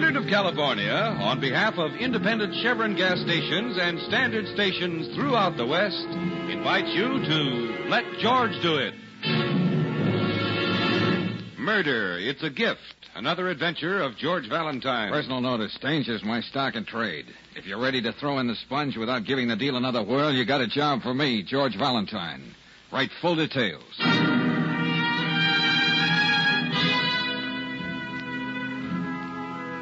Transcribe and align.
Standard 0.00 0.22
of 0.22 0.30
California, 0.30 0.94
on 1.20 1.40
behalf 1.42 1.74
of 1.76 1.92
independent 1.96 2.54
Chevron 2.62 2.96
gas 2.96 3.20
stations 3.20 3.76
and 3.78 4.00
standard 4.08 4.46
stations 4.54 5.14
throughout 5.14 5.58
the 5.58 5.66
West, 5.66 6.06
invites 6.48 6.88
you 6.94 7.22
to 7.22 7.86
Let 7.90 8.04
George 8.18 8.52
Do 8.62 8.76
It. 8.76 8.94
Murder, 11.58 12.16
it's 12.18 12.42
a 12.42 12.48
gift. 12.48 12.80
Another 13.14 13.50
adventure 13.50 14.00
of 14.00 14.16
George 14.16 14.48
Valentine. 14.48 15.10
Personal 15.10 15.42
notice. 15.42 15.76
Danger's 15.82 16.24
my 16.24 16.40
stock 16.40 16.76
and 16.76 16.86
trade. 16.86 17.26
If 17.54 17.66
you're 17.66 17.78
ready 17.78 18.00
to 18.00 18.14
throw 18.14 18.38
in 18.38 18.46
the 18.46 18.56
sponge 18.56 18.96
without 18.96 19.26
giving 19.26 19.48
the 19.48 19.56
deal 19.56 19.76
another 19.76 20.02
whirl, 20.02 20.32
you 20.32 20.46
got 20.46 20.62
a 20.62 20.66
job 20.66 21.02
for 21.02 21.12
me, 21.12 21.42
George 21.42 21.76
Valentine. 21.76 22.54
Write 22.90 23.10
full 23.20 23.36
details. 23.36 24.39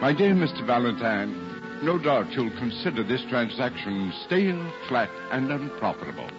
My 0.00 0.12
dear 0.12 0.32
Mr. 0.32 0.64
Valentine, 0.64 1.34
no 1.82 1.98
doubt 1.98 2.30
you'll 2.30 2.56
consider 2.56 3.02
this 3.02 3.22
transaction 3.28 4.12
stale, 4.24 4.72
flat, 4.88 5.10
and 5.32 5.50
unprofitable. 5.50 6.30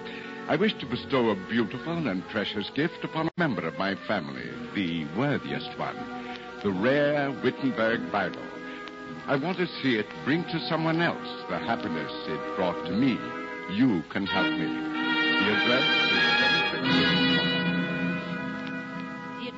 I 0.48 0.56
wish 0.56 0.74
to 0.76 0.86
bestow 0.86 1.30
a 1.30 1.48
beautiful 1.50 2.08
and 2.08 2.26
precious 2.30 2.70
gift 2.74 3.04
upon 3.04 3.28
a 3.28 3.32
member 3.36 3.68
of 3.68 3.78
my 3.78 3.96
family, 4.08 4.50
the 4.76 5.06
worthiest 5.18 5.78
one, 5.78 5.98
the 6.64 6.72
rare 6.72 7.32
Wittenberg 7.44 8.10
Bible. 8.14 8.48
I 9.28 9.36
want 9.36 9.58
to 9.58 9.68
see 9.68 9.96
it 9.96 10.08
bring 10.24 10.44
to 10.46 10.68
someone 10.70 11.02
else 11.02 11.28
the 11.50 11.60
happiness 11.60 12.14
it 12.28 12.56
brought 12.56 12.82
to 12.86 12.94
me. 12.94 13.20
You 13.76 14.04
can 14.10 14.26
help 14.26 14.52
me. 14.54 14.68
The 14.68 15.52
address 15.54 17.14
is 17.14 17.19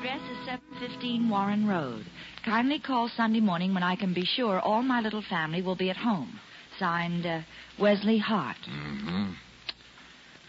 address 0.01 0.21
is 0.31 0.45
715 0.45 1.29
Warren 1.29 1.67
Road. 1.67 2.03
Kindly 2.43 2.79
call 2.79 3.07
Sunday 3.15 3.39
morning 3.39 3.75
when 3.75 3.83
I 3.83 3.95
can 3.95 4.15
be 4.15 4.25
sure 4.25 4.59
all 4.59 4.81
my 4.81 4.99
little 4.99 5.21
family 5.21 5.61
will 5.61 5.75
be 5.75 5.91
at 5.91 5.97
home. 5.97 6.39
Signed, 6.79 7.27
uh, 7.27 7.41
Wesley 7.79 8.17
Hart. 8.17 8.57
Mm-hmm. 8.67 9.33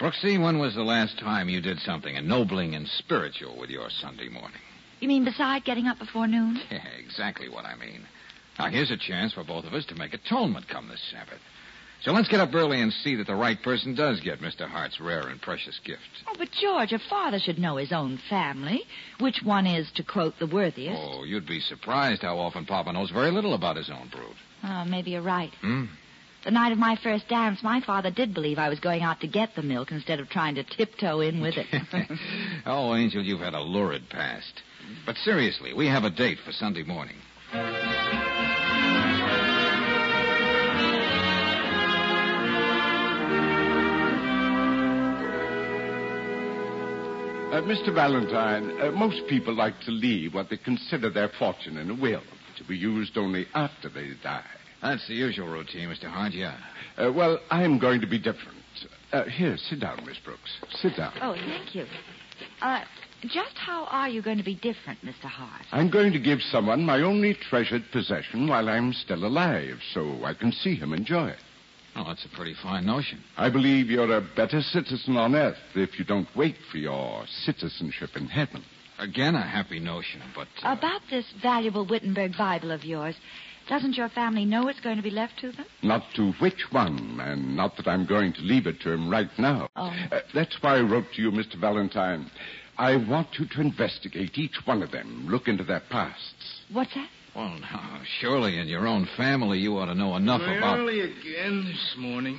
Brooksy, 0.01 0.43
when 0.43 0.59
was 0.59 0.75
the 0.75 0.83
last 0.83 1.19
time 1.19 1.51
you 1.51 1.61
did 1.61 1.79
something 1.81 2.17
ennobling 2.17 2.75
and 2.75 2.89
spiritual 2.89 3.59
with 3.61 3.69
your 3.69 3.91
Sunday 4.01 4.31
morning? 4.31 4.57
You 5.01 5.09
mean 5.09 5.25
beside 5.25 5.67
getting 5.67 5.87
up 5.87 5.99
before 5.99 6.27
noon? 6.27 6.59
Yeah, 6.71 6.79
exactly 6.99 7.51
what 7.51 7.67
I 7.67 7.75
mean. 7.75 8.07
Now, 8.59 8.71
here's 8.71 8.91
a 8.91 8.97
chance 8.97 9.35
for 9.35 9.45
both 9.45 9.67
of 9.67 9.75
us 9.75 9.85
to 9.87 9.95
make 9.95 10.15
atonement 10.15 10.67
come 10.69 10.89
this 10.89 11.03
Sabbath. 11.11 11.41
So 12.05 12.11
let's 12.11 12.29
get 12.29 12.41
up 12.41 12.53
early 12.53 12.81
and 12.81 12.93
see 12.93 13.15
that 13.17 13.29
the 13.29 13.35
right 13.35 13.61
person 13.63 13.95
does 13.95 14.19
get 14.21 14.41
Mr. 14.41 14.69
Hart's 14.69 14.99
rare 15.01 15.29
and 15.29 15.41
precious 15.41 15.79
gift. 15.85 16.01
Oh, 16.27 16.35
but 16.37 16.49
George, 16.61 16.93
a 16.93 16.99
father 17.09 17.39
should 17.39 17.61
know 17.61 17.77
his 17.77 17.93
own 17.93 18.19
family. 18.29 18.83
Which 19.21 19.41
one 19.45 19.67
is, 19.67 19.89
to 19.95 20.03
quote 20.03 20.35
the 20.41 20.49
worthiest. 20.49 21.01
Oh, 21.01 21.23
you'd 21.23 21.47
be 21.47 21.61
surprised 21.61 22.23
how 22.23 22.39
often 22.39 22.67
Papa 22.67 22.93
knows 22.93 23.11
very 23.11 23.31
little 23.31 23.55
about 23.55 23.77
his 23.77 23.89
own 23.89 24.09
brood. 24.09 24.35
Oh, 24.65 24.85
maybe 24.85 25.13
you're 25.13 25.23
right. 25.23 25.53
Hmm? 25.61 25.85
The 26.45 26.51
night 26.51 26.73
of 26.73 26.79
my 26.79 26.97
first 27.05 27.29
dance, 27.29 27.63
my 27.63 27.81
father 27.87 28.11
did 28.11 28.35
believe 28.35 28.59
I 28.59 28.69
was 28.69 28.81
going 28.81 29.03
out 29.03 29.21
to 29.21 29.29
get 29.29 29.55
the 29.55 29.63
milk 29.63 29.93
instead 29.93 30.19
of 30.19 30.29
trying 30.29 30.57
to 30.57 30.65
tiptoe 30.65 31.21
in 31.21 31.41
with 31.41 31.55
it. 31.57 31.67
oh, 32.67 32.97
Angel, 32.97 33.23
you've 33.23 33.41
had 33.41 33.55
a 33.55 33.61
lurid 33.61 34.11
past. 34.11 34.61
But 35.07 35.17
seriously, 35.19 35.73
we 35.73 35.87
have 35.87 36.03
a 36.03 36.11
date 36.11 36.39
for 36.45 36.51
Sunday 36.51 36.83
morning. 36.83 37.15
Uh, 47.53 47.61
Mr. 47.61 47.95
Valentine, 47.95 48.81
uh, 48.81 48.91
most 48.93 49.21
people 49.29 49.55
like 49.55 49.79
to 49.81 49.91
leave 49.91 50.33
what 50.33 50.49
they 50.49 50.57
consider 50.57 51.11
their 51.11 51.29
fortune 51.39 51.77
in 51.77 51.91
a 51.91 51.95
will, 51.95 52.23
to 52.57 52.65
be 52.65 52.75
used 52.75 53.19
only 53.19 53.45
after 53.53 53.91
they 53.91 54.09
die. 54.23 54.43
That's 54.81 55.07
the 55.07 55.13
usual 55.13 55.49
routine, 55.49 55.91
Mr. 55.91 56.05
Hart, 56.05 56.33
yeah. 56.33 56.57
Uh, 56.97 57.13
well, 57.13 57.39
I'm 57.51 57.79
going 57.79 58.01
to 58.01 58.07
be 58.07 58.19
different. 58.19 58.57
Uh, 59.13 59.25
here, 59.25 59.59
sit 59.59 59.81
down, 59.81 60.03
Miss 60.07 60.17
Brooks. 60.25 60.51
Sit 60.77 60.97
down. 60.97 61.13
oh, 61.21 61.35
thank 61.35 61.75
you. 61.75 61.85
Uh, 62.63 62.81
just 63.25 63.59
how 63.59 63.85
are 63.91 64.09
you 64.09 64.23
going 64.23 64.39
to 64.39 64.45
be 64.45 64.55
different, 64.55 65.01
Mr. 65.05 65.25
Hart? 65.25 65.67
I'm 65.73 65.91
going 65.91 66.15
to 66.15 66.21
give 66.21 66.41
someone 66.41 66.87
my 66.87 67.03
only 67.03 67.35
treasured 67.51 67.85
possession 67.93 68.49
while 68.49 68.71
I'm 68.71 68.95
still 68.95 69.27
alive, 69.27 69.77
so 69.93 70.25
I 70.25 70.33
can 70.33 70.53
see 70.53 70.75
him 70.75 70.95
enjoy 70.95 71.29
it. 71.29 71.39
Oh, 71.95 72.05
that's 72.07 72.25
a 72.25 72.37
pretty 72.37 72.55
fine 72.63 72.87
notion. 72.87 73.23
I 73.37 73.51
believe 73.51 73.91
you're 73.91 74.17
a 74.17 74.27
better 74.37 74.61
citizen 74.63 75.17
on 75.17 75.35
earth 75.35 75.57
if 75.75 75.99
you 75.99 76.05
don't 76.05 76.29
wait 76.35 76.57
for 76.71 76.79
your 76.79 77.25
citizenship 77.45 78.11
in 78.17 78.27
heaven. 78.27 78.65
Again, 78.99 79.35
a 79.35 79.43
happy 79.43 79.79
notion, 79.81 80.23
but. 80.35 80.49
uh, 80.63 80.73
About 80.79 81.01
this 81.11 81.27
valuable 81.43 81.87
Wittenberg 81.87 82.33
Bible 82.39 82.71
of 82.71 82.85
yours, 82.85 83.15
doesn't 83.69 83.97
your 83.97 84.09
family 84.09 84.45
know 84.45 84.69
it's 84.69 84.81
going 84.81 84.97
to 84.97 85.03
be 85.03 85.11
left 85.11 85.35
to 85.41 85.53
them? 85.53 85.67
Not 85.83 86.03
to 86.17 86.33
which 86.41 86.67
one, 86.71 87.19
and 87.21 87.57
not 87.57 87.77
that 87.77 87.89
I'm 87.89 88.07
going 88.07 88.33
to 88.35 88.41
leave 88.41 88.67
it 88.67 88.81
to 88.83 88.91
him 88.93 89.11
right 89.11 89.31
now. 89.39 89.69
Oh. 89.77 89.93
Uh, 90.11 90.21
that's 90.35 90.57
why 90.63 90.77
I 90.79 90.83
wrote 90.83 91.07
to 91.17 91.23
you, 91.23 91.31
Mr. 91.31 91.61
Valentine. 91.61 92.31
I 92.79 92.97
want 92.97 93.29
you 93.39 93.47
to 93.47 93.61
investigate 93.61 94.39
each 94.39 94.57
one 94.65 94.83
of 94.83 94.93
them, 94.93 95.27
look 95.29 95.47
into 95.47 95.63
their 95.65 95.83
pasts. 95.91 96.61
What's 96.73 96.95
that? 96.95 97.09
Well, 97.35 97.57
now, 97.61 98.01
surely 98.21 98.59
in 98.59 98.69
your 98.69 98.87
own 98.87 99.09
family 99.17 99.59
you 99.59 99.79
ought 99.79 99.87
to 99.87 99.95
know 99.95 100.17
enough 100.17 100.43
Am 100.43 100.51
I 100.51 100.57
about. 100.57 100.79
early 100.81 101.01
again 101.01 101.65
this 101.67 101.95
morning. 101.99 102.39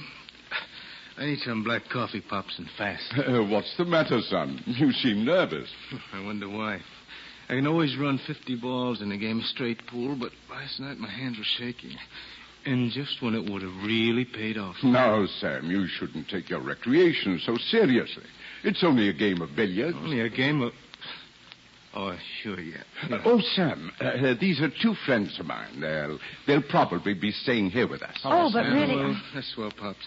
I 1.18 1.26
need 1.26 1.40
some 1.40 1.64
black 1.64 1.84
coffee 1.92 2.22
pops 2.28 2.58
and 2.58 2.68
fast. 2.78 3.04
Uh, 3.18 3.44
what's 3.44 3.76
the 3.78 3.86
matter, 3.86 4.20
son? 4.30 4.62
You 4.66 4.92
seem 4.92 5.26
nervous. 5.26 5.70
I 6.14 6.24
wonder 6.24 6.48
why. 6.50 6.80
I 7.50 7.54
can 7.56 7.68
always 7.68 7.96
run 7.98 8.20
50 8.26 8.56
balls 8.58 9.02
in 9.02 9.12
a 9.12 9.18
game 9.18 9.40
of 9.40 9.46
straight 9.46 9.86
pool, 9.88 10.16
but 10.20 10.32
last 10.50 10.80
night 10.80 10.98
my 10.98 11.10
hands 11.10 11.38
were 11.38 11.44
shaking. 11.58 11.92
And 12.66 12.92
just 12.92 13.22
when 13.22 13.36
it 13.36 13.52
would 13.52 13.62
have 13.62 13.76
really 13.84 14.26
paid 14.26 14.58
off. 14.58 14.76
Now, 14.84 15.26
Sam, 15.40 15.70
you 15.70 15.86
shouldn't 15.88 16.30
take 16.30 16.50
your 16.50 16.62
recreation 16.62 17.40
so 17.46 17.58
seriously. 17.70 18.24
It's 18.64 18.84
only 18.84 19.10
a 19.10 19.14
game 19.14 19.42
of 19.42 19.56
billiards. 19.56 19.98
Only 19.98 20.22
a 20.22 20.30
game 20.30 20.62
of. 20.62 20.72
Oh, 21.96 22.18
sure, 22.42 22.60
yeah. 22.60 22.84
Uh, 23.10 23.20
oh, 23.26 23.40
Sam, 23.56 23.92
uh, 24.00 24.34
these 24.40 24.62
are 24.62 24.70
two 24.82 24.96
friends 25.06 25.40
of 25.40 25.46
mine. 25.46 25.80
They'll, 25.80 26.20
they'll 26.48 26.64
probably 26.70 27.14
be 27.14 27.32
staying 27.32 27.70
here 27.70 27.88
with 27.88 28.02
us. 28.02 28.18
Oh, 28.24 28.50
but 28.52 28.64
Sam, 28.64 28.74
really. 28.74 28.96
Well, 28.96 29.22
that's 29.34 29.54
swell, 29.54 29.72
Pops. 29.78 30.00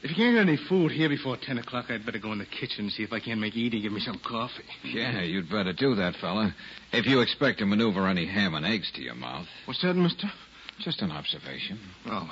If 0.00 0.10
you 0.10 0.16
can't 0.16 0.36
get 0.36 0.42
any 0.42 0.58
food 0.68 0.92
here 0.92 1.08
before 1.08 1.36
10 1.42 1.58
o'clock, 1.58 1.86
I'd 1.88 2.06
better 2.06 2.20
go 2.20 2.30
in 2.30 2.38
the 2.38 2.46
kitchen 2.46 2.84
and 2.84 2.92
see 2.92 3.02
if 3.02 3.12
I 3.12 3.18
can't 3.18 3.40
make 3.40 3.54
Edie 3.54 3.82
give 3.82 3.90
me 3.90 4.00
some 4.00 4.20
coffee. 4.24 4.62
Yeah, 4.84 5.22
you'd 5.22 5.50
better 5.50 5.72
do 5.72 5.96
that, 5.96 6.14
fella. 6.20 6.54
If 6.92 7.06
you 7.06 7.20
expect 7.20 7.58
to 7.58 7.66
maneuver 7.66 8.06
any 8.06 8.24
ham 8.24 8.54
and 8.54 8.64
eggs 8.64 8.92
to 8.94 9.02
your 9.02 9.16
mouth. 9.16 9.46
What's 9.64 9.82
that, 9.82 9.94
mister? 9.94 10.30
Just 10.78 11.02
an 11.02 11.10
observation. 11.10 11.80
Oh. 12.06 12.30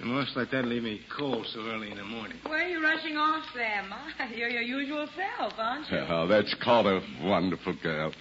You 0.00 0.06
must 0.06 0.36
let 0.36 0.50
that 0.50 0.66
leave 0.66 0.82
me 0.82 1.00
cold 1.16 1.46
so 1.52 1.60
early 1.60 1.90
in 1.90 1.96
the 1.96 2.04
morning. 2.04 2.36
Where 2.46 2.62
are 2.62 2.68
you 2.68 2.82
rushing 2.82 3.16
off, 3.16 3.44
Sam? 3.54 3.92
You're 4.36 4.50
your 4.50 4.62
usual 4.62 5.08
self, 5.16 5.54
aren't 5.58 5.90
you? 5.90 5.98
Oh, 6.08 6.26
that's 6.26 6.54
called 6.62 6.86
a 6.86 7.00
wonderful 7.22 7.74
girl. 7.82 8.12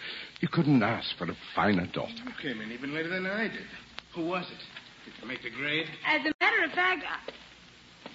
You 0.42 0.48
couldn't 0.48 0.82
ask 0.82 1.16
for 1.18 1.26
a 1.26 1.36
finer 1.56 1.88
daughter. 1.88 2.14
You 2.26 2.32
came 2.42 2.62
in 2.62 2.72
even 2.72 2.94
later 2.94 3.10
than 3.10 3.26
I 3.26 3.48
did. 3.48 3.68
Who 4.16 4.26
was 4.26 4.46
it? 4.46 4.58
Did 5.06 5.22
you 5.22 5.28
make 5.28 5.44
the 5.44 5.50
grade? 5.50 5.88
As 6.08 6.22
a 6.22 6.34
matter 6.40 6.64
of 6.64 6.72
fact, 6.72 7.04
I... 7.08 7.32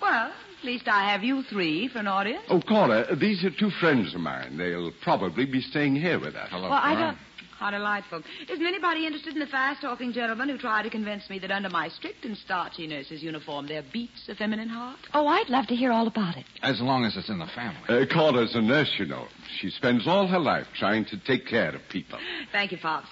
Well, 0.01 0.33
at 0.61 0.65
least 0.65 0.89
I 0.89 1.11
have 1.11 1.23
you 1.23 1.43
three 1.43 1.89
for 1.89 1.99
an 1.99 2.07
audience. 2.07 2.45
Oh, 2.49 2.61
Cora, 2.61 3.15
these 3.17 3.45
are 3.45 3.51
two 3.51 3.71
friends 3.81 4.15
of 4.15 4.21
mine. 4.21 4.57
They'll 4.57 4.93
probably 5.03 5.45
be 5.45 5.61
staying 5.61 5.97
here 5.97 6.19
with 6.19 6.35
us. 6.35 6.49
Hello, 6.51 6.71
well, 6.71 6.81
I 6.83 6.95
don't. 6.95 7.19
How 7.61 7.71
delightful. 7.71 8.23
Isn't 8.51 8.65
anybody 8.65 9.05
interested 9.05 9.35
in 9.35 9.39
the 9.39 9.47
fast 9.47 9.83
talking 9.83 10.15
gentleman 10.15 10.49
who 10.49 10.57
tried 10.57 10.85
to 10.85 10.91
convince 10.91 11.29
me 11.29 11.39
that 11.41 11.51
under 11.51 11.69
my 11.69 11.89
strict 11.91 12.25
and 12.25 12.35
starchy 12.35 12.87
nurse's 12.87 13.23
uniform 13.23 13.67
there 13.67 13.83
beats 13.93 14.31
a 14.31 14.35
feminine 14.35 14.71
heart? 14.71 14.99
Oh, 15.13 15.27
I'd 15.27 15.51
love 15.51 15.67
to 15.67 15.77
hear 15.77 15.93
all 15.93 16.07
about 16.07 16.39
it. 16.39 16.47
As 16.63 16.81
long 16.81 17.05
as 17.05 17.19
it's 17.19 17.29
in 17.29 17.39
the 17.39 17.47
family. 17.55 17.83
Uh, 17.87 18.07
Cora's 18.11 18.55
a 18.55 18.63
nurse, 18.63 18.91
you 18.99 19.05
know. 19.05 19.27
She 19.61 19.69
spends 19.69 20.09
all 20.09 20.27
her 20.27 20.39
life 20.39 20.69
trying 20.79 21.05
to 21.07 21.19
take 21.19 21.47
care 21.47 21.75
of 21.75 21.83
people. 21.91 22.19
Thank 22.51 22.73
you, 22.73 22.79
Fox. 22.79 23.07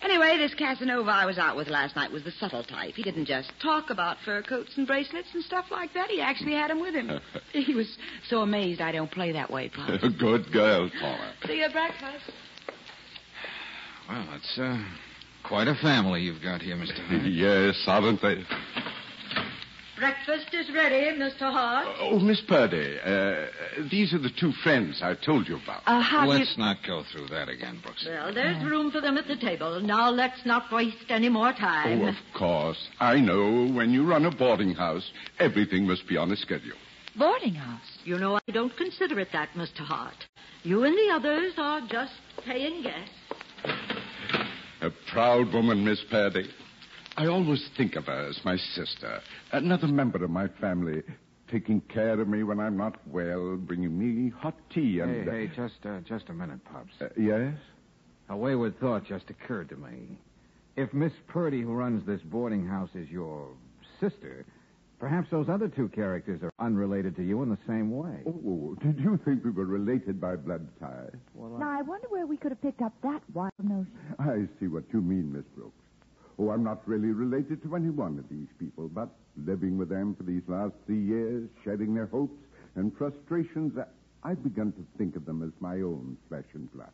Anyway, 0.00 0.36
this 0.38 0.54
Casanova 0.54 1.10
I 1.10 1.26
was 1.26 1.38
out 1.38 1.56
with 1.56 1.66
last 1.66 1.96
night 1.96 2.12
was 2.12 2.22
the 2.22 2.30
subtle 2.32 2.62
type. 2.62 2.94
He 2.94 3.02
didn't 3.02 3.26
just 3.26 3.50
talk 3.60 3.90
about 3.90 4.16
fur 4.24 4.42
coats 4.42 4.70
and 4.76 4.86
bracelets 4.86 5.28
and 5.34 5.42
stuff 5.42 5.66
like 5.72 5.92
that. 5.94 6.08
He 6.08 6.20
actually 6.20 6.52
had 6.52 6.70
'em 6.70 6.80
with 6.80 6.94
him. 6.94 7.20
he 7.52 7.74
was 7.74 7.96
so 8.28 8.42
amazed 8.42 8.80
I 8.80 8.92
don't 8.92 9.10
play 9.10 9.32
that 9.32 9.50
way, 9.50 9.70
Pops. 9.70 10.02
Good 10.20 10.52
girl, 10.52 10.88
Cora. 11.00 11.32
See 11.46 11.58
you 11.58 11.64
at 11.64 11.72
breakfast. 11.72 12.30
Well, 14.08 14.26
it's 14.34 14.58
uh, 14.58 14.78
quite 15.44 15.68
a 15.68 15.74
family 15.76 16.22
you've 16.22 16.42
got 16.42 16.60
here, 16.62 16.76
Mr. 16.76 16.98
Hart. 17.08 17.22
yes, 17.26 17.82
aren't 17.86 18.20
they? 18.22 18.44
Breakfast 19.98 20.52
is 20.52 20.68
ready, 20.74 21.16
Mr. 21.16 21.42
Hart. 21.42 21.86
Oh, 22.00 22.18
Miss 22.18 22.40
Purdy, 22.48 22.98
uh, 23.04 23.46
these 23.88 24.12
are 24.12 24.18
the 24.18 24.32
two 24.36 24.50
friends 24.64 25.00
I 25.00 25.14
told 25.14 25.46
you 25.48 25.60
about. 25.62 25.82
Uh, 25.86 26.00
how. 26.00 26.26
Let's 26.26 26.58
not 26.58 26.78
go 26.84 27.04
through 27.12 27.28
that 27.28 27.48
again, 27.48 27.78
Brooks. 27.80 28.04
Well, 28.04 28.34
there's 28.34 28.64
room 28.64 28.90
for 28.90 29.00
them 29.00 29.16
at 29.16 29.28
the 29.28 29.36
table. 29.36 29.80
Now 29.80 30.10
let's 30.10 30.44
not 30.44 30.72
waste 30.72 30.96
any 31.08 31.28
more 31.28 31.52
time. 31.52 32.02
Oh, 32.02 32.08
of 32.08 32.14
course. 32.36 32.88
I 32.98 33.20
know 33.20 33.68
when 33.72 33.90
you 33.90 34.04
run 34.04 34.24
a 34.24 34.30
boarding 34.34 34.74
house, 34.74 35.08
everything 35.38 35.86
must 35.86 36.08
be 36.08 36.16
on 36.16 36.32
a 36.32 36.36
schedule. 36.36 36.76
Boarding 37.16 37.54
house. 37.54 37.98
You 38.04 38.18
know, 38.18 38.34
I 38.36 38.52
don't 38.52 38.76
consider 38.76 39.20
it 39.20 39.28
that, 39.32 39.50
Mr. 39.54 39.80
Hart. 39.80 40.26
You 40.64 40.82
and 40.82 40.94
the 40.94 41.12
others 41.14 41.52
are 41.58 41.80
just 41.88 42.14
paying 42.44 42.82
guests. 42.82 43.91
A 44.82 44.90
proud 45.12 45.52
woman, 45.52 45.84
Miss 45.84 46.02
Purdy. 46.10 46.48
I 47.16 47.26
always 47.26 47.64
think 47.76 47.94
of 47.94 48.06
her 48.06 48.26
as 48.28 48.40
my 48.44 48.56
sister, 48.56 49.20
another 49.52 49.86
member 49.86 50.24
of 50.24 50.30
my 50.30 50.48
family, 50.60 51.04
taking 51.48 51.80
care 51.82 52.20
of 52.20 52.26
me 52.26 52.42
when 52.42 52.58
I'm 52.58 52.76
not 52.76 52.96
well, 53.06 53.56
bringing 53.56 53.96
me 53.96 54.30
hot 54.36 54.56
tea 54.74 54.98
and. 54.98 55.28
Hey, 55.28 55.46
hey, 55.46 55.52
just, 55.54 55.86
uh, 55.86 56.00
just 56.00 56.30
a 56.30 56.32
minute, 56.32 56.64
Pops. 56.64 56.94
Uh, 57.00 57.10
yes? 57.16 57.54
A 58.28 58.36
wayward 58.36 58.80
thought 58.80 59.04
just 59.04 59.30
occurred 59.30 59.68
to 59.68 59.76
me. 59.76 60.18
If 60.74 60.92
Miss 60.92 61.12
Purdy, 61.28 61.62
who 61.62 61.74
runs 61.74 62.04
this 62.04 62.20
boarding 62.22 62.66
house, 62.66 62.90
is 62.96 63.08
your 63.08 63.50
sister, 64.00 64.44
perhaps 65.02 65.28
those 65.32 65.48
other 65.48 65.66
two 65.66 65.88
characters 65.88 66.40
are 66.44 66.52
unrelated 66.64 67.16
to 67.16 67.24
you 67.24 67.42
in 67.42 67.50
the 67.50 67.58
same 67.66 67.90
way. 67.90 68.20
Oh, 68.24 68.30
oh, 68.46 68.70
oh. 68.70 68.74
did 68.86 69.00
you 69.00 69.18
think 69.24 69.44
we 69.44 69.50
were 69.50 69.64
related 69.64 70.20
by 70.20 70.36
blood 70.36 70.68
ties? 70.78 71.10
Now, 71.34 71.68
I 71.76 71.82
wonder 71.82 72.06
where 72.08 72.24
we 72.24 72.36
could 72.36 72.52
have 72.52 72.62
picked 72.62 72.82
up 72.82 72.92
that 73.02 73.20
wild 73.34 73.50
notion. 73.60 73.90
I 74.20 74.46
see 74.60 74.68
what 74.68 74.84
you 74.92 75.00
mean, 75.00 75.32
Miss 75.32 75.42
Brooks. 75.56 75.74
Oh, 76.38 76.50
I'm 76.50 76.62
not 76.62 76.86
really 76.86 77.08
related 77.08 77.64
to 77.64 77.74
any 77.74 77.90
one 77.90 78.16
of 78.16 78.28
these 78.30 78.46
people, 78.60 78.88
but 78.88 79.08
living 79.44 79.76
with 79.76 79.88
them 79.88 80.14
for 80.14 80.22
these 80.22 80.42
last 80.46 80.74
three 80.86 81.02
years, 81.02 81.48
sharing 81.64 81.94
their 81.96 82.06
hopes 82.06 82.38
and 82.76 82.96
frustrations, 82.96 83.76
I- 83.76 84.30
I've 84.30 84.42
begun 84.44 84.70
to 84.70 84.86
think 84.98 85.16
of 85.16 85.24
them 85.24 85.42
as 85.42 85.50
my 85.60 85.80
own 85.80 86.16
flesh 86.28 86.46
and 86.54 86.72
blood. 86.72 86.92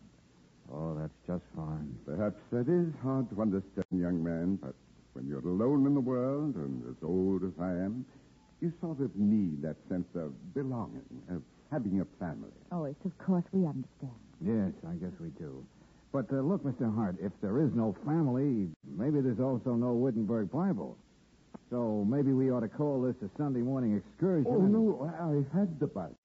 Oh, 0.73 0.95
that's 0.95 1.13
just 1.27 1.45
fine. 1.55 1.95
Perhaps 2.07 2.41
that 2.53 2.69
is 2.69 2.89
hard 3.03 3.29
to 3.31 3.43
understand, 3.43 3.85
young 3.93 4.25
man, 4.25 4.57
but 4.57 4.75
when 5.19 5.27
you're 5.27 5.41
alone 5.41 5.85
in 5.85 5.95
the 5.95 6.01
world 6.01 6.55
and 6.55 6.81
as 6.89 6.95
old 7.03 7.43
as 7.43 7.51
I 7.61 7.71
am, 7.71 8.07
you 8.61 8.73
sort 8.81 9.01
of 9.01 9.11
need 9.17 9.63
that 9.63 9.75
sense 9.89 10.07
of 10.15 10.31
belonging, 10.55 11.03
of 11.29 11.43
having 11.73 12.01
a 12.01 12.07
family. 12.21 12.55
Oh, 12.71 12.85
it's 12.85 13.05
of 13.05 13.19
course 13.19 13.43
we 13.51 13.67
understand. 13.67 14.15
Yes, 14.41 14.71
I 14.89 14.95
guess 14.95 15.11
we 15.21 15.31
do. 15.31 15.65
But 16.13 16.27
uh, 16.33 16.37
look, 16.37 16.63
Mr. 16.63 16.95
Hart, 16.95 17.17
if 17.21 17.33
there 17.43 17.61
is 17.61 17.71
no 17.75 17.97
family, 18.07 18.69
maybe 18.97 19.21
there's 19.21 19.41
also 19.41 19.75
no 19.75 19.93
Wittenberg 19.93 20.53
Bible. 20.53 20.97
So 21.69 22.07
maybe 22.09 22.33
we 22.33 22.53
ought 22.53 22.61
to 22.61 22.69
call 22.69 23.03
this 23.03 23.17
a 23.23 23.31
Sunday 23.37 23.61
morning 23.61 23.97
excursion. 23.97 24.47
Oh, 24.49 24.61
and- 24.61 24.73
no, 24.73 25.13
I 25.19 25.59
had 25.59 25.81
the 25.81 25.89
Bible. 25.89 26.17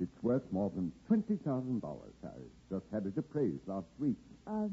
It's 0.00 0.22
worth 0.22 0.42
more 0.50 0.70
than 0.74 0.90
$20,000. 1.08 1.80
I 2.24 2.28
just 2.68 2.84
had 2.92 3.06
it 3.06 3.16
appraised 3.16 3.68
last 3.68 3.86
week. 4.00 4.16
Uh, 4.48 4.66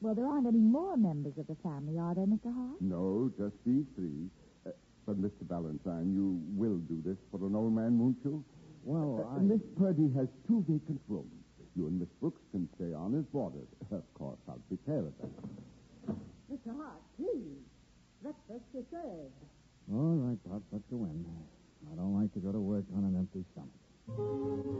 well, 0.00 0.14
there 0.14 0.26
aren't 0.26 0.46
any 0.46 0.58
more 0.58 0.96
members 0.96 1.32
of 1.38 1.46
the 1.46 1.56
family, 1.62 1.98
are 1.98 2.14
there, 2.14 2.26
Mr. 2.26 2.52
Hart? 2.54 2.80
No, 2.80 3.30
just 3.38 3.54
these 3.64 3.84
three. 3.96 4.28
Uh, 4.66 4.70
but, 5.06 5.20
Mr. 5.20 5.42
Valentine, 5.48 6.12
you 6.14 6.40
will 6.56 6.76
do 6.88 7.00
this 7.04 7.16
for 7.30 7.44
an 7.46 7.54
old 7.56 7.72
man, 7.74 7.98
won't 7.98 8.18
you? 8.24 8.44
Well, 8.84 9.26
Uh, 9.32 9.36
I... 9.36 9.40
Miss 9.40 9.60
Purdy 9.78 10.10
has 10.14 10.28
two 10.46 10.64
vacant 10.68 11.00
rooms. 11.08 11.32
You 11.74 11.86
and 11.88 11.98
Miss 12.00 12.08
Brooks 12.20 12.40
can 12.52 12.68
stay 12.76 12.92
on 12.94 13.14
as 13.18 13.24
boarders. 13.32 13.68
Of 13.90 14.02
course, 14.14 14.38
I'll 14.48 14.58
be 14.70 14.76
care 14.86 14.98
of 14.98 15.12
that. 15.20 16.14
Mr. 16.52 16.76
Hart, 16.76 17.00
please. 17.16 17.60
Breakfast 18.22 18.64
is 18.74 18.84
served. 18.90 19.32
All 19.92 20.16
right, 20.16 20.38
Pops, 20.50 20.64
let's 20.72 20.84
go 20.90 21.04
in. 21.04 21.24
I 21.92 21.94
don't 21.96 22.14
like 22.20 22.32
to 22.34 22.40
go 22.40 22.50
to 22.52 22.58
work 22.58 22.84
on 22.96 23.04
an 23.04 23.14
empty 23.16 23.44
stomach. 23.52 24.76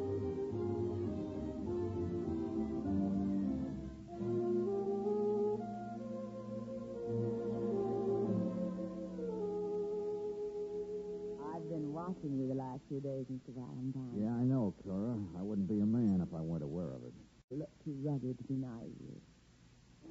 I've 12.07 12.15
been 12.23 12.39
watching 12.39 12.39
you 12.39 12.47
the 12.47 12.55
last 12.55 12.81
few 12.89 13.01
days, 13.03 13.27
Mr. 13.27 13.51
Valentine. 13.51 14.15
Yeah, 14.15 14.31
I 14.39 14.47
know, 14.47 14.71
Cora. 14.87 15.19
I 15.39 15.43
wouldn't 15.43 15.67
be 15.67 15.83
a 15.83 15.87
man 15.87 16.23
if 16.23 16.31
I 16.31 16.41
weren't 16.41 16.63
aware 16.63 16.95
of 16.95 17.03
it. 17.03 17.11
You 17.51 17.59
look 17.59 17.71
too 17.83 17.99
rugged 17.99 18.39
to 18.39 18.45
be 18.47 18.55
naive. 18.55 19.19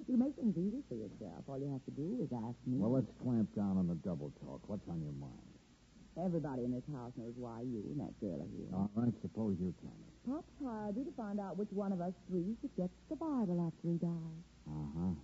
You 0.07 0.17
make 0.19 0.35
things 0.35 0.59
easy 0.59 0.83
for 0.91 0.95
yourself. 0.99 1.47
All 1.47 1.55
you 1.57 1.71
have 1.71 1.83
to 1.87 1.95
do 1.95 2.19
is 2.19 2.27
ask 2.35 2.59
me. 2.67 2.83
Well, 2.83 2.91
let's 2.91 3.07
clamp 3.23 3.47
down 3.55 3.79
on 3.79 3.87
the 3.87 3.95
double 4.03 4.35
talk. 4.43 4.59
What's 4.67 4.83
on 4.91 4.99
your 4.99 5.15
mind? 5.15 5.55
Everybody 6.19 6.63
in 6.67 6.71
this 6.75 6.83
house 6.91 7.11
knows 7.15 7.35
why 7.39 7.63
you 7.63 7.79
and 7.91 7.99
that 8.03 8.11
girl 8.19 8.43
are 8.43 8.51
here. 8.51 8.67
All 8.75 8.91
right, 8.95 9.15
suppose 9.23 9.55
you 9.59 9.71
tell 9.79 9.95
me. 9.95 10.11
Pop's 10.27 10.51
hired 10.59 10.95
you 10.99 11.03
to 11.07 11.15
find 11.15 11.39
out 11.39 11.55
which 11.55 11.71
one 11.71 11.91
of 11.95 11.99
us 12.03 12.13
three 12.27 12.55
should 12.59 12.75
get 12.75 12.91
the 13.07 13.15
Bible 13.15 13.63
after 13.63 13.83
he 13.87 13.95
dies. 13.99 14.43
Uh-huh. 14.67 15.15